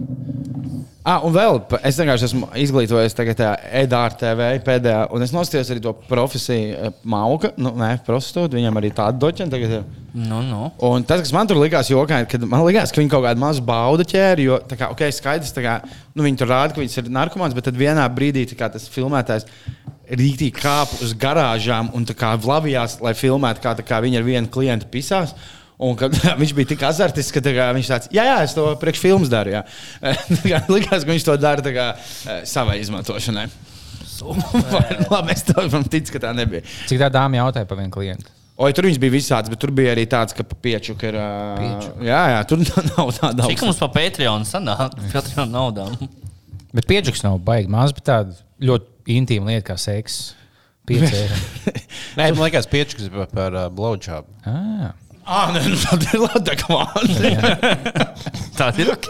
[1.01, 5.71] Ah, un vēl es vienkārši esmu izglītojies tagad tajā EDR TV pēdējā, un es nostājos
[5.73, 9.73] arī to profesiju mauka, nu, nē, prostitūta, viņam arī tāda doķena tagad.
[9.79, 9.87] ir.
[10.13, 10.69] Nu, nu.
[10.85, 13.65] Un tas, kas man tur likās jokaini, kad man likās, ka viņi kaut kādu mazu
[13.65, 15.79] baudu ķēri, jo, tā kā, ok, skaidrs, tā kā,
[16.13, 18.85] nu, viņi tur rāda, ka viņas ir narkomāns, bet tad vienā brīdī tā kā, tas
[18.93, 19.49] filmētājs
[20.09, 24.27] rītīgi kāpa uz garāžām un tā kā vlavījās, lai filmētu, kā, tā kā viņi ar
[24.27, 25.35] vienu klientu pisās.
[25.81, 28.67] Un kad, viņš bija tik azartisks, ka tā kā, viņš tāds- jā, jā, es to
[28.81, 29.55] priekš filmas daru.
[29.55, 29.63] jā."
[30.45, 31.87] Tā Likās, ka viņš to dara tā kā,
[32.29, 33.47] eh, savai izmantošanai.
[35.13, 36.61] Labi, es tam ticu, ka tā nebija.
[36.85, 38.29] Cik tā dāma jautāja par vienu klientu?
[38.61, 41.15] Oi, tur viņš bija visāds, bet tur bija arī tāds, ka piečuk ir.
[41.17, 42.03] ā, Piečuk.
[42.05, 44.99] Jā, jā, tur nav tāda Cik mums pa Patreon sanāk?
[45.09, 45.95] Patreon naudām.
[46.75, 50.35] Bet piedžuks nav baigi maz, bet tāda ļoti intīma lieta kā seks.
[50.87, 51.25] Pieci.
[52.17, 54.27] Nē, man liekas, piečkas par, par uh, blowjob.
[54.49, 54.91] Ah.
[55.21, 56.55] Ah, nē, nu, tad ir labi.
[58.57, 59.07] Tā ir ok.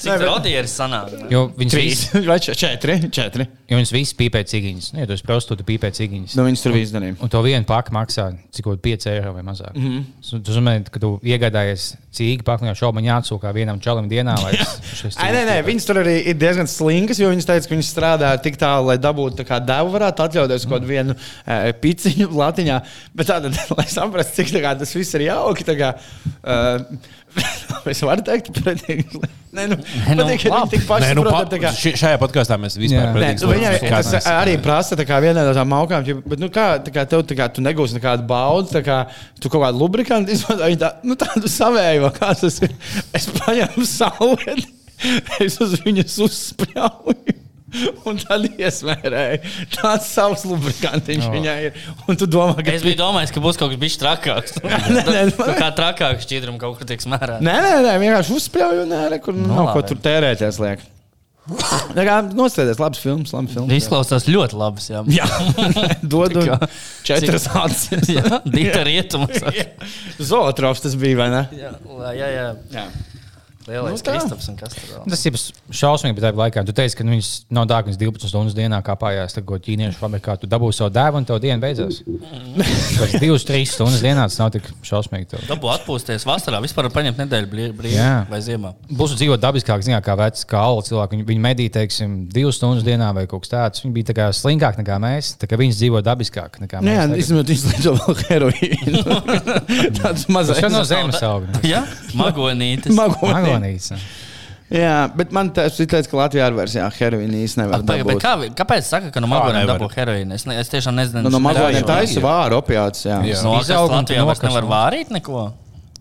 [0.00, 1.12] Cik radieri sanāk?
[1.32, 2.96] Jo viņas Trīs visi, vai če- četri.
[3.10, 3.46] četri.
[3.70, 4.92] jo viņas visi pīpē cigiņas.
[4.94, 6.36] Nu, ja tu esi prostitūta, pīpē cigiņas.
[6.38, 7.16] Nu, viņas tur viss darīja.
[7.22, 9.74] Un to vienu paku maksā cik kaut 5 eiro vai mazāk.
[9.74, 10.42] Mm -hmm.
[10.44, 14.34] Tu zini, ka tu iegādājies cīņu paku, jau šobrīd jāatsūkā vienam čalam dienā.
[15.16, 18.42] Ai, nē, nē, viņas tur arī ir diezgan slinkas, jo viņas teica, ka viņas strādā
[18.42, 21.14] tik tālu, lai dabūtu tā kā devu, varētu atļauties kaut kādu vienu
[21.46, 22.80] e, piciņu latiņā.
[23.14, 25.64] Bet tādā, lai saprastu, cik tā kā, tas viss ir jauki.
[25.64, 26.82] tā Kā, uh,
[27.90, 29.20] Es varu teikt, pretīgi.
[29.56, 30.70] Nē, nu, nu, patīk, ka labi.
[30.74, 33.08] tik paši Nē, nu, saprot, pa, tā kā- ši- šajā podkāstā mēs vispār.
[33.16, 33.48] Nē, nu,
[34.10, 37.24] mēs arī prasa tā kā vienai no tām augām, bet nu, kā, tā kā tev,
[37.30, 38.98] tā kā, tu negūsi nekādu baudu, tā kā
[39.40, 42.76] tu kaut kādu lubrikantu izmanto, viņi tā, nu, tādu savējo, kā tas ir.
[43.16, 44.68] Es paņēmu saulēti,
[45.48, 47.38] es uz viņas uzspļauju.
[48.08, 49.40] Un tad iesmērēju.
[49.76, 51.34] Tāds savs lubrikantiņš oh.
[51.34, 51.82] viņai ir.
[52.10, 54.56] Un tu domā, ka Es biju domājis, ka būs kaut kas bijis trakāks.
[54.94, 57.44] nē, nē, Nu, kā trakāks šķidrums kaut kur tiek smērēts.
[57.46, 59.92] Nē, nē, nē, vienkārši uzspļauju, nē, kur nu, nav ko labi.
[59.92, 60.58] tur tērēties.
[60.64, 60.88] Liek.
[61.96, 63.72] Tā kā Nostēties, labs films, labs films.
[63.74, 64.90] Izklausās ļoti labs.
[64.92, 65.26] Jā, Jā,
[66.12, 66.68] dod Tā un kā-
[67.08, 68.10] četras acis.
[68.12, 69.40] jā dīta rietumos.
[70.20, 71.42] Zootrovs tas bija, vai ne?
[71.56, 71.72] Jā,
[72.14, 72.46] jā, jā.
[72.76, 72.84] Jā.
[73.70, 74.14] Lielais Nu nu, tā.
[74.16, 75.04] Kristaps un kas tur vēl.
[75.14, 75.36] Tas ir
[75.80, 79.36] šausmīgi, bet tajā laikā tu teici, ka nu, viņas nav viņas 12 stundas dienā kāpājās
[79.36, 80.36] tā, ko ķīniešu fabrikā.
[80.42, 82.00] Tu dabūsi savu dēlu un tev diena beidzās.
[83.00, 85.28] Tas 2-3 stundas dienā tas nav tik šausmīgi.
[85.30, 85.44] Tev.
[85.48, 88.24] Dabū atpūsties vasarā, vispār paņemt nedēļu brī- brīvi Jā.
[88.30, 88.72] vai ziemā.
[88.90, 91.18] Būs dzīvot dabiskāk, zināt, kā veci, kā alu cilvēki.
[91.20, 93.84] Viņi, viņi medīja, teiksim, divas stundas dienā vai kaut kas tāds.
[93.84, 95.34] Viņi bija tā kā slinkāki nekā mēs.
[95.40, 97.00] Tā kā viņi dzīvo dabiskāk nekā Nē, mēs.
[97.00, 97.20] tagad.
[97.22, 99.04] īstenībā viņš lieto vēl heroīnu.
[100.00, 101.46] Tāds Tas mazs jau no zemes aug.
[101.72, 101.84] Jā,
[102.18, 102.92] magonītis.
[102.96, 103.59] Magonītis.
[103.60, 104.38] Magonīts.
[104.70, 107.80] Jā, bet man tas ir teiks, ka Latvijā ar versijā heroīnu īstenībā.
[108.22, 109.80] Kā, kāpēc saka, ka no magoniem nevar.
[109.80, 110.36] dabū heroīnu?
[110.36, 111.24] Es, ne, es tiešām nezinu.
[111.26, 113.18] Nu, no jā, taisa vāra opiāts, jā.
[113.26, 113.40] Jā.
[113.42, 115.48] No Latvijā vairs nevar vārīt neko.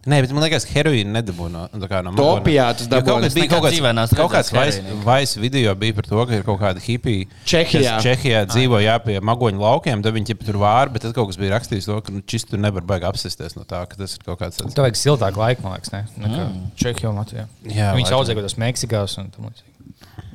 [0.08, 3.10] Nē, bet man liekas, ka heroīna nedabū no, no, kā no To opiātus Jo dabū.
[3.10, 6.84] Kaut Es kas bija kaut kāds, vais video bija par to, ka ir kaut kāda
[6.84, 7.28] hipija.
[7.43, 7.97] Čehijā.
[7.97, 11.39] kas Čehijā dzīvo jā, pie magoņu laukiem, tad viņi tur vāra, bet tad kaut kas
[11.41, 14.24] bija rakstījis to, ka nu, šis tur nevar baigi apsisties no tā, ka tas ir
[14.24, 14.78] kaut kāds tāds.
[14.78, 16.06] Tev vajag siltāku laiku, man liekas, ne?
[16.24, 16.47] nekā
[16.80, 17.50] Čehijā un Latvijā.
[17.68, 19.76] Jā, Viņi audzēja kaut kādos Meksikās un tam līdzīgi.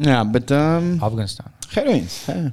[0.05, 1.55] Jā, bet um, Afganistānā.
[1.73, 2.21] heroīns.
[2.29, 2.53] jā.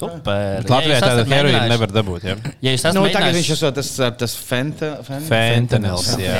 [0.00, 0.22] Super.
[0.62, 2.24] Bet Latvijā jūs tāda heroīna nevar dabūt.
[2.30, 2.36] Jā.
[2.64, 3.90] Ja jūs esat Nu, tagad viņš ir tas,
[4.22, 6.14] tas fenta, fen, Fentanils.
[6.20, 6.38] jā.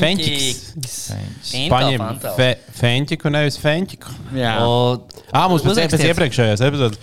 [0.00, 0.96] Fenķiks.
[1.70, 2.02] Paņem
[2.38, 2.48] fe,
[2.80, 4.16] fenķiku, nevis fenķiku.
[4.38, 4.56] Jā.
[5.34, 6.98] Ā, mums pēc, pēc iepriekšējās epizodes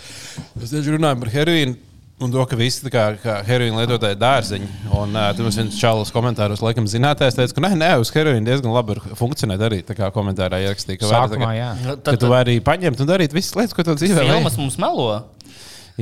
[0.57, 1.77] mēs tieši runājām par heroīnu.
[2.21, 4.67] Un to, ka visi kā, kā heroīna lietotāji dārziņi.
[4.93, 8.45] Un uh, tur mums viens čalis komentāros, laikam, zinātājs teica, ka nē, nē, uz heroīna
[8.45, 9.79] diezgan labi var funkcionēt arī.
[9.87, 11.71] Tā kā komentārā ierakstīja, ka var tā Sākumā, jā.
[11.81, 15.07] Nu, Ka tu vari paņemt un darīt visas lietas, ko tu dzīvē Filmas mums melo.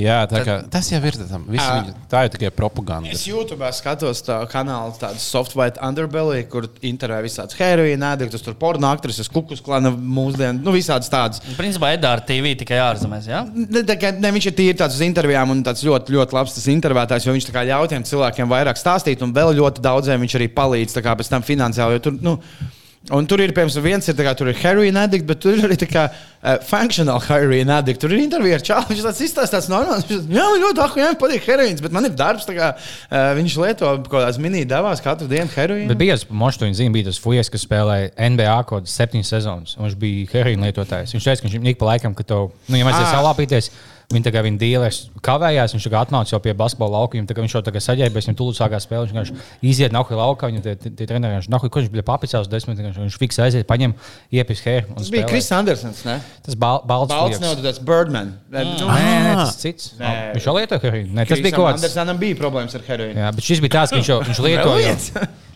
[0.00, 1.44] Jā, tā kā, tas jau ir tam.
[1.50, 1.82] Visi Ā.
[1.84, 3.10] viņi- Tā ir tikai propaganda.
[3.12, 8.88] Es YouTube skatos tā kanālu, tādu software underbelly, kur intervijā visādas heroīna, ēdekļus, tur porno
[8.90, 11.40] aktrises, kukus klāna mūsdienu, nu visādas tādas.
[11.58, 13.26] Principā Edāra TV tikai ārzemēs.
[13.28, 13.44] Ja?
[13.44, 16.66] Ne, tā ne, viņš ir tīri tāds uz intervijām un tāds ļoti, ļoti labs tas
[16.66, 20.36] intervētājs, jo viņš tā kā ļauj tiem cilvēkiem vairāk stāstīt, un vēl ļoti daudziem viņš
[20.40, 21.98] arī palīdz tā kā pēc tam finansiāli.
[21.98, 22.38] jo Tur, nu,
[23.08, 25.76] Un tur ir, piemēram, viens ir, kā, tur ir heroīna addict, bet tur ir arī
[25.88, 27.96] kā uh, functional heroīna addict.
[28.02, 28.90] Tur ir intervija ar čālu.
[28.90, 30.04] Viņš tāds izstāstās normāls.
[30.04, 33.30] Viņš tāds, jā, man ļoti aku, jā, patīk heroīns, bet man ir darbs, kā uh,
[33.38, 35.88] viņš lieto kaut kādās mini devās katru dienu heroīnu.
[35.94, 39.78] Bet bija tas monstrs, zina, bija tas fujas, kas spēlēja NBA kaut kādas septiņas sezonas.
[39.80, 41.16] Viņš bija heroīna lietotājs.
[41.16, 43.16] Viņš teica, ka viņš ik pa laikam, ka tev, nu, ja vajadzēja Ā.
[43.16, 47.14] salāpīties, Viņa tā kā viņa dīlers kavējās, viņš kā atnāca jau pie basketbola lauka.
[47.14, 49.06] Viņam tā kā viņš jau tā kā saģērbies, viņam tūlīt sākās spēle.
[49.06, 52.50] Viņš vienkārši iziet nahuj laukā, viņa tie, tie, treneri, viņš nahuj, ko viņš bija papicās
[52.50, 53.94] desmit, viņš, viņš fiksē aiziet, paņem,
[54.34, 54.96] iepis hēru.
[54.98, 56.16] Tas bija Kris Andersons, ne?
[56.46, 57.14] Tas bal, balts.
[57.14, 58.34] Balts nav tas Birdman.
[58.50, 58.74] Mm.
[58.80, 59.92] Nu, Nē, nē, tas cits.
[60.00, 60.14] Nē.
[60.34, 61.14] Viņš jau lieto heroīnu.
[61.14, 61.84] Nē, tas bija kaut kāds.
[61.84, 63.20] Andersonam bija problēmas ar heroīnu.
[63.22, 65.10] Jā, bet šis bija tāds, ka viņš jau viņš lieto Vēl jau, viens?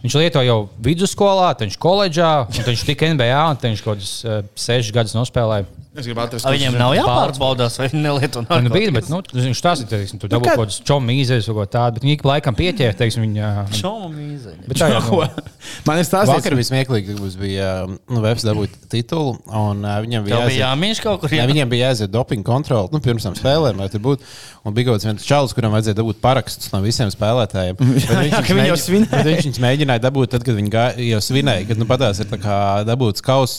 [0.05, 3.83] viņš lieto jau vidusskolā, tad viņš koledžā, un tad viņš tika NBA, un tad viņš
[3.87, 5.67] kaut kādus uh, sešus gadus nospēlēja.
[5.95, 8.95] Es gribu atrast, A, Viņiem nav jāpārbaudās, vai viņi nelieto Nu, bija, narkotikas.
[8.97, 12.01] bet nu, viņš tās ir teiksim, tur dabū kā- kaut kādas čomīzes vai ko tādu,
[12.01, 13.51] bet viņi laikam pieķēra, teiksim, viņa.
[13.79, 14.67] Čomu mīzeņi.
[14.67, 15.21] Bet tā jau Ko?
[15.23, 15.45] nu,
[15.87, 20.27] Man ir stāstīts, Vakar bija smieklīgi, ka mums bija nu, Vēsts dabūt titulu, un viņam
[20.27, 21.31] bija bija jāmīš kaut kur.
[21.35, 24.27] Jā, viņiem bija jāiziet dopinga kontrole nu, pirms tam spēlēm, vai tur būtu.
[24.65, 27.79] Un bija kaut kāds viens čalis, kuram vajadzēja dabūt parakstus no visiem spēlētājiem.
[28.55, 30.73] Bet viņš viņus mēģināja dabūt, tad, kad viņi
[31.11, 31.67] jau svinēja.
[31.69, 32.57] Kad nu, patās ir tā kā
[32.89, 33.59] dabūts kaus,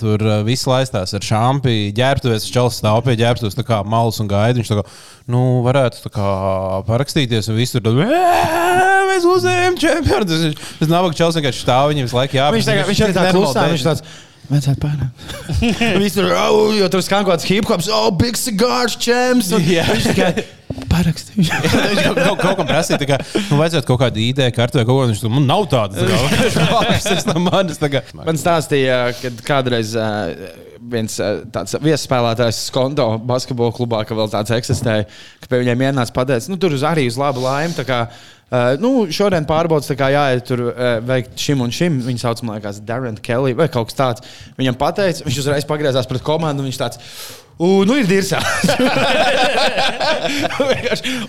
[0.00, 4.58] tur viss laistās ar šāpi, ģērbtuves, čalis stāv pie ģērbtuves, tā kā malas un gaida.
[4.58, 4.84] Viņš tā kā,
[5.32, 6.28] nu, varētu tā kā
[6.88, 10.28] parakstīties, un viss tur tad, "Ē, mēs uzējām čempionu.
[10.28, 12.38] Tas, tas nav čalis vienkārši stāv viņam visu laiku.
[12.40, 14.02] Jā, viņš, tagad, viņš arī tā klusā, viņš tāds.
[14.46, 15.10] Pārāk.
[16.02, 19.50] Viņš tur jau jo tur skan kaut kāds hip hops, oh, big cigars, champs.
[19.50, 19.82] un Jā.
[19.90, 20.06] Viņš.
[20.96, 23.18] Viņš kaut, kaut, kaut kam prasīja, tā kā,
[23.50, 25.08] nu, vajadzētu kaut kādu ideju, kartu vai kaut ko.
[25.10, 26.06] Viņš tur man nav tāda.
[27.02, 27.80] Tas no manis.
[27.82, 28.04] tā kā.
[28.14, 30.30] Man stāstīja, ka kādreiz uh,
[30.80, 35.06] viens uh, tāds viesspēlētājs Skondo basketbola klubā, ka vēl tāds eksistēja,
[35.42, 37.76] ka pie viņiem ienāca pateicis, nu tur uz arī uz labu laimi.
[38.46, 41.98] Uh, nu, šodien pārbaudas, kā jāiet tur uh, veikt šim un šim.
[42.06, 44.36] Viņa sauc, man liekas, Darren Kelly vai kaut kas tāds.
[44.60, 46.62] Viņam pateica, viņš uzreiz pagriezās pret komandu.
[46.62, 47.02] Viņš tāds,
[47.56, 48.40] U, nu ir dirzā.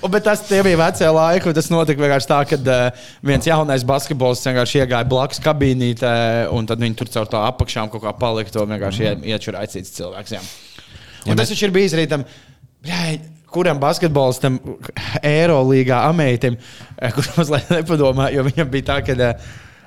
[0.03, 3.85] Un, bet tas bija vecie laiki, un tas notika vienkārši tā, ka uh, viens jaunais
[3.87, 6.11] basketbols vienkārši iegāja blakus kabīnītē,
[6.55, 8.51] un tad viņi tur caur tā apakšām kaut kā palika.
[8.57, 9.25] To vienkārši mm.
[9.31, 10.35] iečurāja cits cilvēks.
[10.35, 10.43] Jā.
[11.27, 12.27] Un tas taču ir bijis arī tam.
[12.83, 13.17] bļai,
[13.47, 14.57] Kuram basketbolistam,
[15.23, 16.57] Eirolandā, amētam,
[16.99, 19.45] eh, kurš mazliet nepadomā, jo viņam bija tā, ka, eh,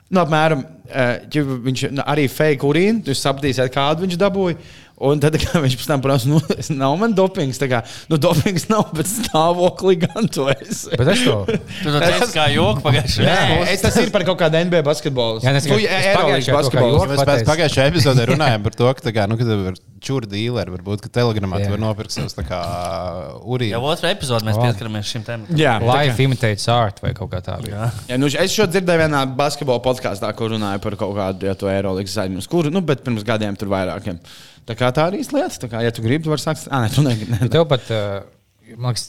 [0.09, 4.57] nu, apmēram, eh, ja viņš nu, arī fake urīnu, jūs sapratīsiet, kādu viņš dabūja.
[5.01, 7.57] Un tad kā viņš pēc tam prasa, nu, es nav man dopings.
[7.61, 7.79] Tā kā,
[8.13, 10.83] nu, dopings nav, bet stāvoklī gan to es.
[10.93, 11.39] Bet es to.
[11.49, 15.41] Tu to teici kā joku pagājušajā Nē, es tas ir par kaut kādu NBA basketbolu.
[15.41, 16.99] Jā, to kā basketbolu.
[16.99, 20.75] joku Mēs pēc pagājušajā epizodē runājām par to, ka, tā kā, nu, ir čūra dīleri.
[20.77, 21.69] Varbūt, ka telegramā Jā.
[21.71, 23.81] tu vari nopirkt savus tā kā Jau urīnu.
[23.81, 25.49] otrā epizodē mēs pieskaramies šim tēmam.
[25.57, 27.91] Jā, tā Life imitates art vai kaut kā tāda.
[28.09, 32.17] Ja, nu, es šo dzirdēju vienā basketbola podkāstā, kur runāja par kaut kādu ja, Eirolandes
[32.17, 34.21] zaļumu, kuru, nu, bet pirms gadiem tur vairākiem.
[34.69, 35.57] Tā kā tā arī ir lieta.
[35.65, 36.69] Tā kā, ja tu gribi, tu vari sākt.
[36.71, 37.39] Ah, nē, tu negribi.
[37.41, 39.07] Bet tev pat, uh, man liekas,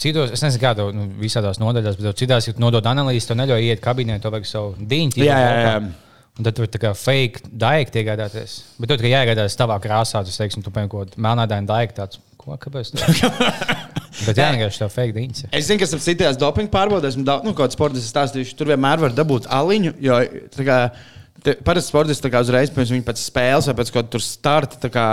[0.00, 3.68] citos, es nezinu, kādā nu, visādās nodaļās, bet tev citās, ja nodod analīzi, tu neļauj
[3.68, 5.22] iet kabinetā, to vajag savu diņu.
[5.22, 5.76] Jā, jā, jā.
[6.32, 8.58] Un tad tur tā kā fake daigti iegādāties.
[8.80, 12.22] Bet tur tikai jāiegādājas tavā krāsā, tas, teiksim, tu piemēram, kaut kādu melnādainu daigti tāds.
[12.40, 12.94] Ko, kāpēc?
[12.96, 13.30] tā?
[14.26, 15.44] Bet jā, vienkārši tev fake diņas.
[15.56, 18.72] Es zinu, ka esmu citās dopinga pārbaudēs, un daudz, nu, kaut kāds sports stāstījuši, tur
[18.72, 19.94] vienmēr var dabūt aliņu.
[20.04, 20.18] Jo,
[20.52, 20.78] tā
[21.66, 24.78] parasti sportisti uzreiz viņa pēc spēles vai pēc kaut kā tur starta.
[24.82, 25.06] tā kā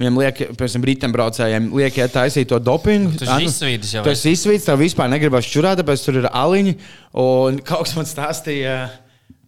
[0.00, 3.10] Viņam liek, piemēram, riteņbraucējiem liek, ja taisīt to dopingu.
[3.12, 6.22] Tu esi Ah, nu, izsvīdis jau Tu esi izsvīdis, tev vispār negribas čurāt, tāpēc tur
[6.22, 6.72] ir aliņi.
[7.20, 8.78] Un kaut kas man stāstīja.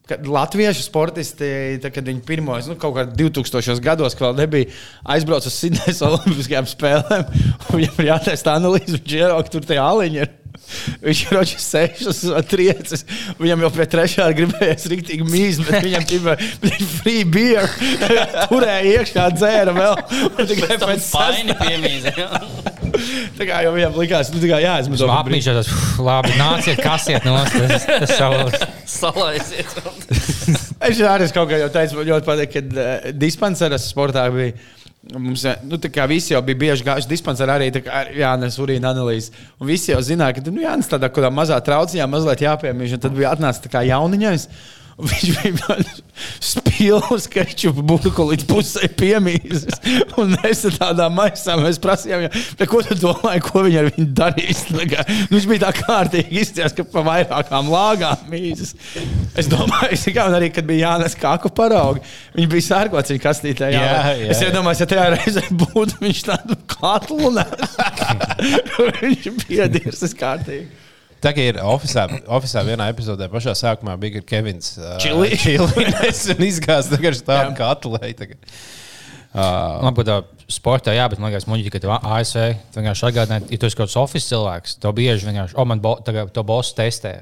[0.04, 1.48] ka Latviešu sportisti,
[1.80, 3.80] tā, kad viņi pirmos, nu, kaut kādā 2000.
[3.80, 4.68] gados, kad vēl nebija
[5.16, 10.20] aizbraucis uz Sidnejas Olimpiskajām spēlēm, un viņam ir jātaisa analīze, viņš ierauga tur tie aliņi.
[10.20, 10.43] ir.
[11.04, 13.04] Viņš ir roķis sešas vai triecis.
[13.40, 16.36] Viņam jau pie trešā gribējās rīktīgi mīz, bet viņam bija
[16.98, 17.68] free beer.
[18.52, 19.98] Turēja iekšā, dzēra vēl.
[20.40, 22.14] Tikai pēc faini piemīzi.
[23.34, 25.08] Tā kā jau viņam likās, nu, tā kā jāizmanto.
[25.10, 28.62] Apmīšā tas, labi, nāciet, kasiet no tas, tas savs.
[28.94, 29.74] Salaisiet.
[30.84, 34.54] Es arī kaut kā jau teicu, man ļoti patīk, ka uh, dispenseras sportā bija.
[35.12, 35.76] Mums eh, nu,
[36.08, 37.68] visi jau bija bieži gājuši dispenserā arī
[38.16, 39.34] Jānis Urīna analīze.
[39.60, 42.96] Un visi jau zināja, ka nu, Jānis tādā mazā trauciņā mazliet jāpiemīž.
[42.96, 44.48] un Tad bija atnācis tā kā jauniņais.
[44.96, 45.54] un Viņš bija
[46.42, 49.80] spilgts, ka viņš burbuļu līdz pusē piemīzis.
[50.20, 54.64] Un mēs tādā maisā mēs prasījām, ja, ko tu domāji, ko viņi ar viņu darīs.
[54.70, 58.74] Tā kā, nu, viņš bija tā kārtīgi izties, ka pa vairākām lāgām mīzis.
[59.38, 62.04] Es domāju, ka arī, kad bija jānes kāku paraugi,
[62.36, 63.72] viņi bija sērkots viņa kastītē.
[63.74, 67.76] Jā, Jā, jā, es iedomājos, ja tajā reizē būtu viņš tādu katlu nes.
[69.02, 70.83] viņš bija dirsis kārtīgi.
[71.24, 74.74] Tā kā ir oficiālā, oficiālā vienā epizodē, pašā sākumā bija Kevins.
[74.76, 75.32] Uh, Čili.
[76.34, 78.00] Un izgāzts tagad tādu katlu.
[79.34, 80.18] Uh, Man būtu
[80.52, 82.42] sportā, jā, bet man liekas, muļķi, ka tev ASV
[82.76, 85.96] vienkārši atgādināja, ja tu esi kaut kāds oficiāls cilvēks, tev bieži vienkārši, o, man bo,
[86.04, 87.14] tagad to bosu testē.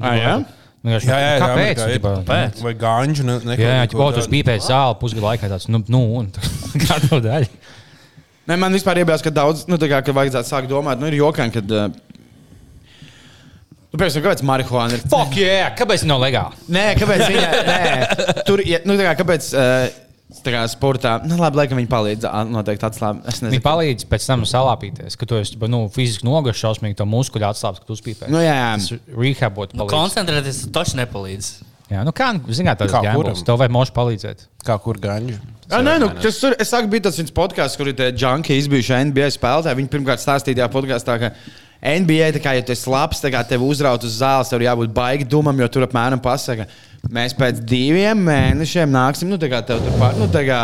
[0.00, 0.32] Ah, jā?
[0.82, 1.82] Vienkārši, jā, jā, jā, kāpēc?
[1.84, 2.62] jā, Ģipa, Kāpēc?
[2.64, 3.26] Vai ganģu?
[3.28, 6.32] Ne, ne, Jā, jā, tu esi pīpējis zāli pusgadu laikā tāds, nu, nu un
[6.88, 7.52] kāda daļa.
[8.50, 11.20] Ne, man vispār iebijās, ka daudz, nu, tā kā, ka vajadzētu sākt domāt, nu, ir
[11.20, 11.76] jokaini, kad.
[11.76, 12.08] Uh,
[13.92, 15.02] Nu, piemēram, kāpēc marihuāna ir?
[15.12, 16.56] Fuck, yeah, kāpēc nav legāli?
[16.72, 17.80] Nē, kāpēc viņa nē,
[18.48, 18.86] tur ir?
[18.88, 19.98] Nu, tā kā, kāpēc uh,
[20.40, 21.18] tā kā sportā?
[21.28, 22.24] Nu, labi, laikam viņi palīdz.
[22.48, 23.26] Noteikti atslābt.
[23.28, 27.50] Es Viņi palīdz pēc tam salāpīties, ka tu esi nu, fiziski noguris šausmīgi, to muskuļu
[27.50, 28.32] atslābs, ka tu uzpīpē.
[28.32, 28.72] Nu, jā, jā.
[28.80, 31.52] Tas rehabot Nu, koncentrēties taču nepalīdz.
[31.92, 33.42] Jā, nu kā, zināt, tas ir gambls.
[33.44, 34.46] Tev vajag mošu palīdzēt.
[34.64, 34.96] Kā kur?
[35.02, 38.56] Jā, nē, nu, tas tur, es saku, bija tas viens podkāsts, kur ir tie junki
[38.56, 39.78] izbijuši NBA spēlētāji.
[39.82, 41.32] Viņi pirmkārt stāstīja tajā podkāstā, ka
[41.82, 45.58] NBA, kā, ja tu esi labs, kā tev uzraut uz zāles, tev jābūt baigi dumam,
[45.58, 46.68] jo tur apmēram pasaka,
[47.10, 50.60] mēs pēc diviem mēnešiem nāksim, nu, tev tur pār, nu, kā,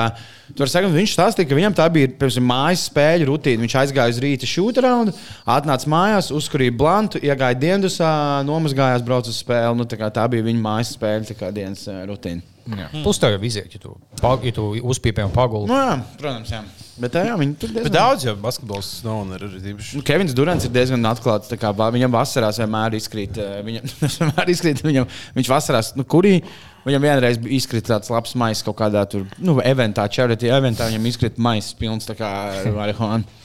[0.53, 3.65] tu vari sakot, viņš stāstīja, ka viņam tā bija, piemēram, mājas spēļu rutīna.
[3.65, 5.17] Viņš aizgāja uz rīta šūtraundu,
[5.59, 8.13] atnāca mājās, uzkurīja blantu, iegāja diendusā,
[8.47, 9.75] nomazgājās, brauca uz spēli.
[9.79, 12.58] Nu, tā, kā tā bija viņa mājas spēļu dienas eh, rutīna.
[12.69, 13.03] Mm.
[13.07, 15.69] Plus tev jau iziet, ja tu, pag- ja tu uzpīpē un paguli.
[15.71, 16.61] Nu, jā, protams, jā.
[16.99, 19.99] Bet tā, jā, viņi tur Bet diezgan daudz jau basketbols nav un ir arī tīpaši.
[20.01, 21.53] Nu, Kevins Durants ir diezgan atklāts.
[21.63, 23.39] kā Viņam vasarās vienmēr izkrīt.
[23.39, 23.87] Viņam,
[24.19, 25.07] vienmēr izkrīt viņam,
[25.39, 26.41] viņš vasarās, nu, kurī
[26.89, 30.91] viņam vienreiz bija izkrīt tāds labs maisis kaut kādā tur, nu, eventā, charity eventā.
[30.91, 33.39] Viņam izkrīt maisis pilns tā kā ar marihuānu.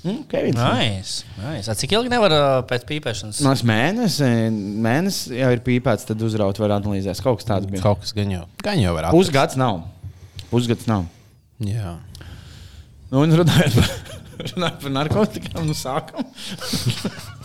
[0.00, 0.56] Mm, Kevins.
[0.56, 1.24] Nice.
[1.36, 1.68] nice.
[1.68, 3.42] A Cik ilgi nevar uh, pēc pīpēšanas?
[3.44, 4.20] Nāc mēnesis,
[4.86, 7.20] mēnesis jau ir pīpēts, tad uzraut var analīzēt.
[7.24, 7.82] Kaut kas tāds bija.
[7.84, 8.44] Kaut kas gan jau.
[8.64, 9.18] Gan jau var atrast.
[9.18, 9.82] Pusgads nav.
[10.48, 11.04] Pusgads nav.
[11.68, 11.98] Jā.
[13.10, 13.92] Nu, un runājot par,
[14.54, 16.24] runājot par narkotikām, nu sākam.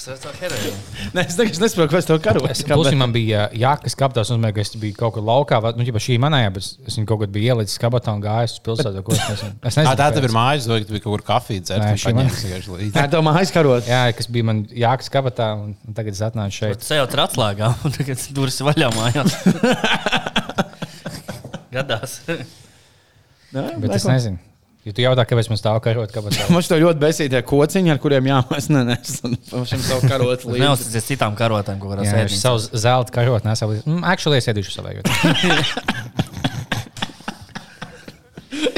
[0.00, 0.76] Es to heroīnu.
[1.12, 2.40] Nē, es tagad nesaprotu, kas tev karo.
[2.48, 6.00] Es plus, man bija jākas kabatā, un es biju kaut kur laukā, vai nu, ģipa,
[6.00, 9.02] šī manējā, bet es viņu kaut kad biju ielicis kabatā un gājis uz pilsētu.
[9.04, 9.52] ko Es nezinu.
[9.60, 11.84] Es Tā, nezinu tā tev ir mājas, vai tu biji kaut kur kafiju dzert?
[11.84, 12.94] Nē, šī man- līdzi?
[12.96, 13.84] Tā tev mājas karot.
[13.92, 16.80] Jā, kas bija man jākas kabatā, un tagad es atnācu šeit.
[16.80, 19.36] Tu jau tur atslēgā, un tagad durvis ir vaļā mājās.
[21.76, 22.22] Gadās.
[23.52, 24.40] Bet es nezinu.
[24.88, 28.30] Ja tu jautā, kāpēc man stāv karot kabatā, Man šķiet ļoti besītie kociņi, ar kuriem
[28.30, 29.18] jāmēs nenes.
[29.20, 30.62] Šim savu karot līdzi.
[30.62, 32.38] Neuzticies citām karotēm, ko viņš sēdēt.
[32.40, 33.84] savus zelta karot nesā līdzi.
[33.90, 34.96] Mm, actually, es iedīšu savai.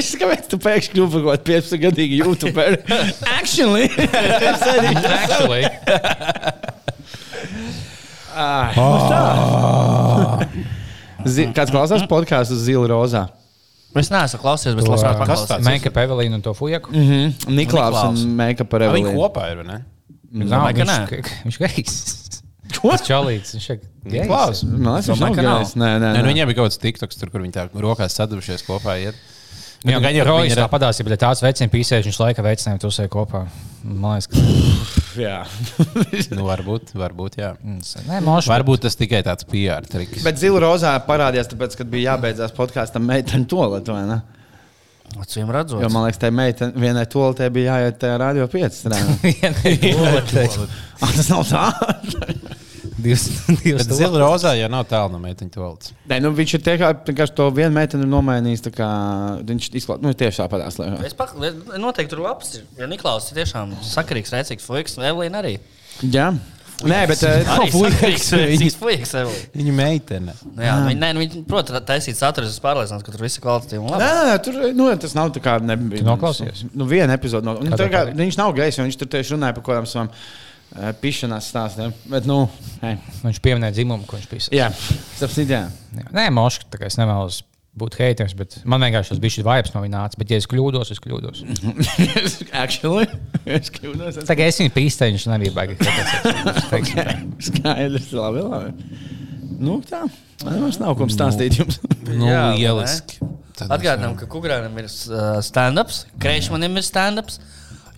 [0.03, 2.77] Es kāpēc tu pēkšņi kļuvu par kaut kādu 15 gadīgu YouTuberu?
[3.39, 3.87] Actually!
[3.89, 5.63] actually.
[11.25, 13.23] Zi- Kāds klausās podkāstu Zila Rozā?
[13.99, 15.63] Es neesmu klausies, bet labprāt paklausīšos.
[15.67, 16.89] Make-up Evelīnu un to fujaku.
[16.95, 17.99] Niklaus Niklaus.
[18.23, 19.19] un Meika par Ā, Viņi Evelīnu.
[19.21, 19.79] kopā ir, vai ne?
[20.49, 21.97] Nav, ka viņš, viņš gejs.
[22.79, 22.95] Ko?
[23.05, 23.79] Čalīts, viņš ir
[24.09, 24.25] gejs.
[24.31, 24.63] Klaus.
[24.65, 25.45] Man liekas, viņš nav nav.
[25.45, 25.75] gājis.
[25.77, 26.31] Nē, nē, Nē, nu, nē.
[26.31, 28.95] viņiem bija kaut kāds tiktoks, tur, kur viņi tā rokās sadavušies kopā.
[29.03, 29.19] Iet.
[29.83, 33.11] Jā, Nu, gan jau Rojas tā padāsīja, bet tāds veciem pīsēs, viņš laika veicinājumi tusēja
[33.11, 33.41] kopā.
[33.83, 35.41] Man liekas, ka Jā.
[36.37, 37.53] Nu, varbūt, varbūt, jā.
[37.63, 38.49] Nē, moši.
[38.51, 40.23] Varbūt tas tikai tāds PR triks.
[40.25, 44.21] Bet Zila Rozā parādījās, tāpēc, kad bija jābeidzās podkāstam meitene toaletē, vai ne?
[45.19, 49.27] Acīm redzot, Jo man liekas, tai meitene vienai toaletē bija jāiet tajā radio 5 strādāt.
[51.03, 51.67] Tas nav tā.
[53.99, 55.93] Zila rozā jau nav tālu no meiteņa toaletes.
[56.09, 58.65] Nē, nu, viņš ir tikai vienkārši to vienu meiteni ir nomainījis.
[58.67, 58.87] tā Kā,
[59.43, 60.79] viņš izklāst, nu, tieši tāpatās.
[60.81, 60.89] Lai...
[61.09, 61.35] es pak,
[61.81, 62.57] noteikti tur labs.
[62.59, 62.65] ir.
[62.79, 65.57] Ja Niklaus ir tiešām sakarīgs, rēcīgs fuiks, Evelīna arī.
[66.03, 66.33] Jā,
[66.83, 69.51] Nē, bet rēcīgs fuiks, Evelīna.
[69.55, 70.33] Viņa meitene.
[70.57, 73.83] Jā, viņi, nē, nu, viņi, protams, taisīt saturu, es pārliecināts, ka tur viss ir kvalitatīvi
[73.83, 75.59] un Nē, nē, tur nu, tas nav tā kā.
[75.63, 76.65] Nebija, noklausies?
[76.73, 77.47] Nu, viena epizode.
[77.47, 80.09] No, nu, Kā viņš nav gejs, jo viņš tur tieši runāja par kaut kādām savām
[80.09, 80.25] uh,
[81.01, 81.93] pišanās stāstiem.
[82.09, 82.43] Bet, nu,
[82.81, 82.97] hei.
[83.23, 84.57] Viņš pieminēja dzimumu, ko viņš pīsēja.
[84.57, 84.69] jā,
[85.19, 85.65] sapsīt, jā.
[86.15, 87.41] Nē, moši, tā kā es nevēlos
[87.77, 90.19] būt haters, bet man vienkārši tas bija šis vibes no viņa nāca.
[90.21, 91.41] Bet, ja es kļūdos, es kļūdos.
[92.63, 93.07] Actually,
[93.45, 94.19] es kļūdos.
[94.21, 94.27] Es...
[94.29, 95.77] Tā kā es viņu pīsēju, viņš nebija baigi.
[97.47, 99.01] Skaidrs, labi, labi.
[99.63, 100.03] Nu, tā.
[100.43, 101.79] Man vairs nav ko stāstīt jums.
[102.09, 103.19] Nu, Jā, vai ieliski.
[103.53, 107.37] Tad mēs Atgādinām, ka Kungrānam ir uh, stand-ups, Kreišmanim ir stand-ups.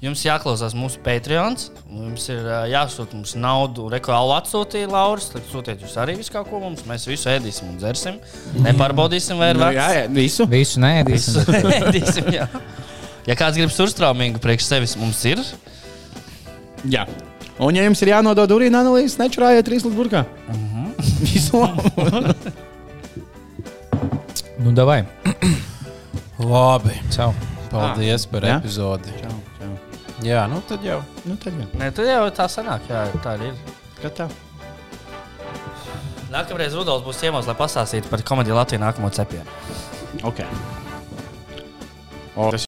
[0.04, 1.56] Jums jāklausās mūsu Patreon.
[1.90, 3.88] Jums ir uh, jāsūta mums naudu.
[3.94, 5.30] Rekālu atsūtīja Lauris.
[5.34, 6.84] Tad sūtiet jūs arī visu kaut ko mums.
[6.90, 8.20] Mēs visu ēdīsim un dzersim.
[8.66, 9.80] Nepārbaudīsim, vai ir Nu, vērts.
[9.80, 10.46] jā, jā, visu.
[10.52, 11.40] Visu neēdīsim.
[11.48, 12.50] Visu ēdīsim, jā.
[13.26, 15.42] Ja kāds grib surstrāmīgu priekš sevis, mums ir.
[16.92, 17.08] Jā.
[17.56, 20.26] Un, ja jums ir jānodod urīna analīzes, nečurājiet trīs līdz burkā.
[21.24, 22.36] Visu labu.
[24.60, 25.02] Nu, davai.
[26.40, 27.00] Labi.
[27.16, 27.32] Čau.
[27.72, 28.60] Paldies par jā?
[28.60, 29.16] epizodi.
[29.24, 29.34] Čau.
[30.26, 31.02] Jā, nu tad jau.
[31.30, 31.68] Nu, tad jau.
[31.78, 32.88] Nē, tad jau tā sanāk.
[32.90, 33.60] Jā, tā arī ir.
[34.02, 34.26] Gatā.
[36.34, 39.46] Nākamreiz Rudolf būs ciemos, lai pastāstītu par komēdiju Latviju nākamo cepienu.
[40.26, 40.42] Ok.
[42.36, 42.64] O, tas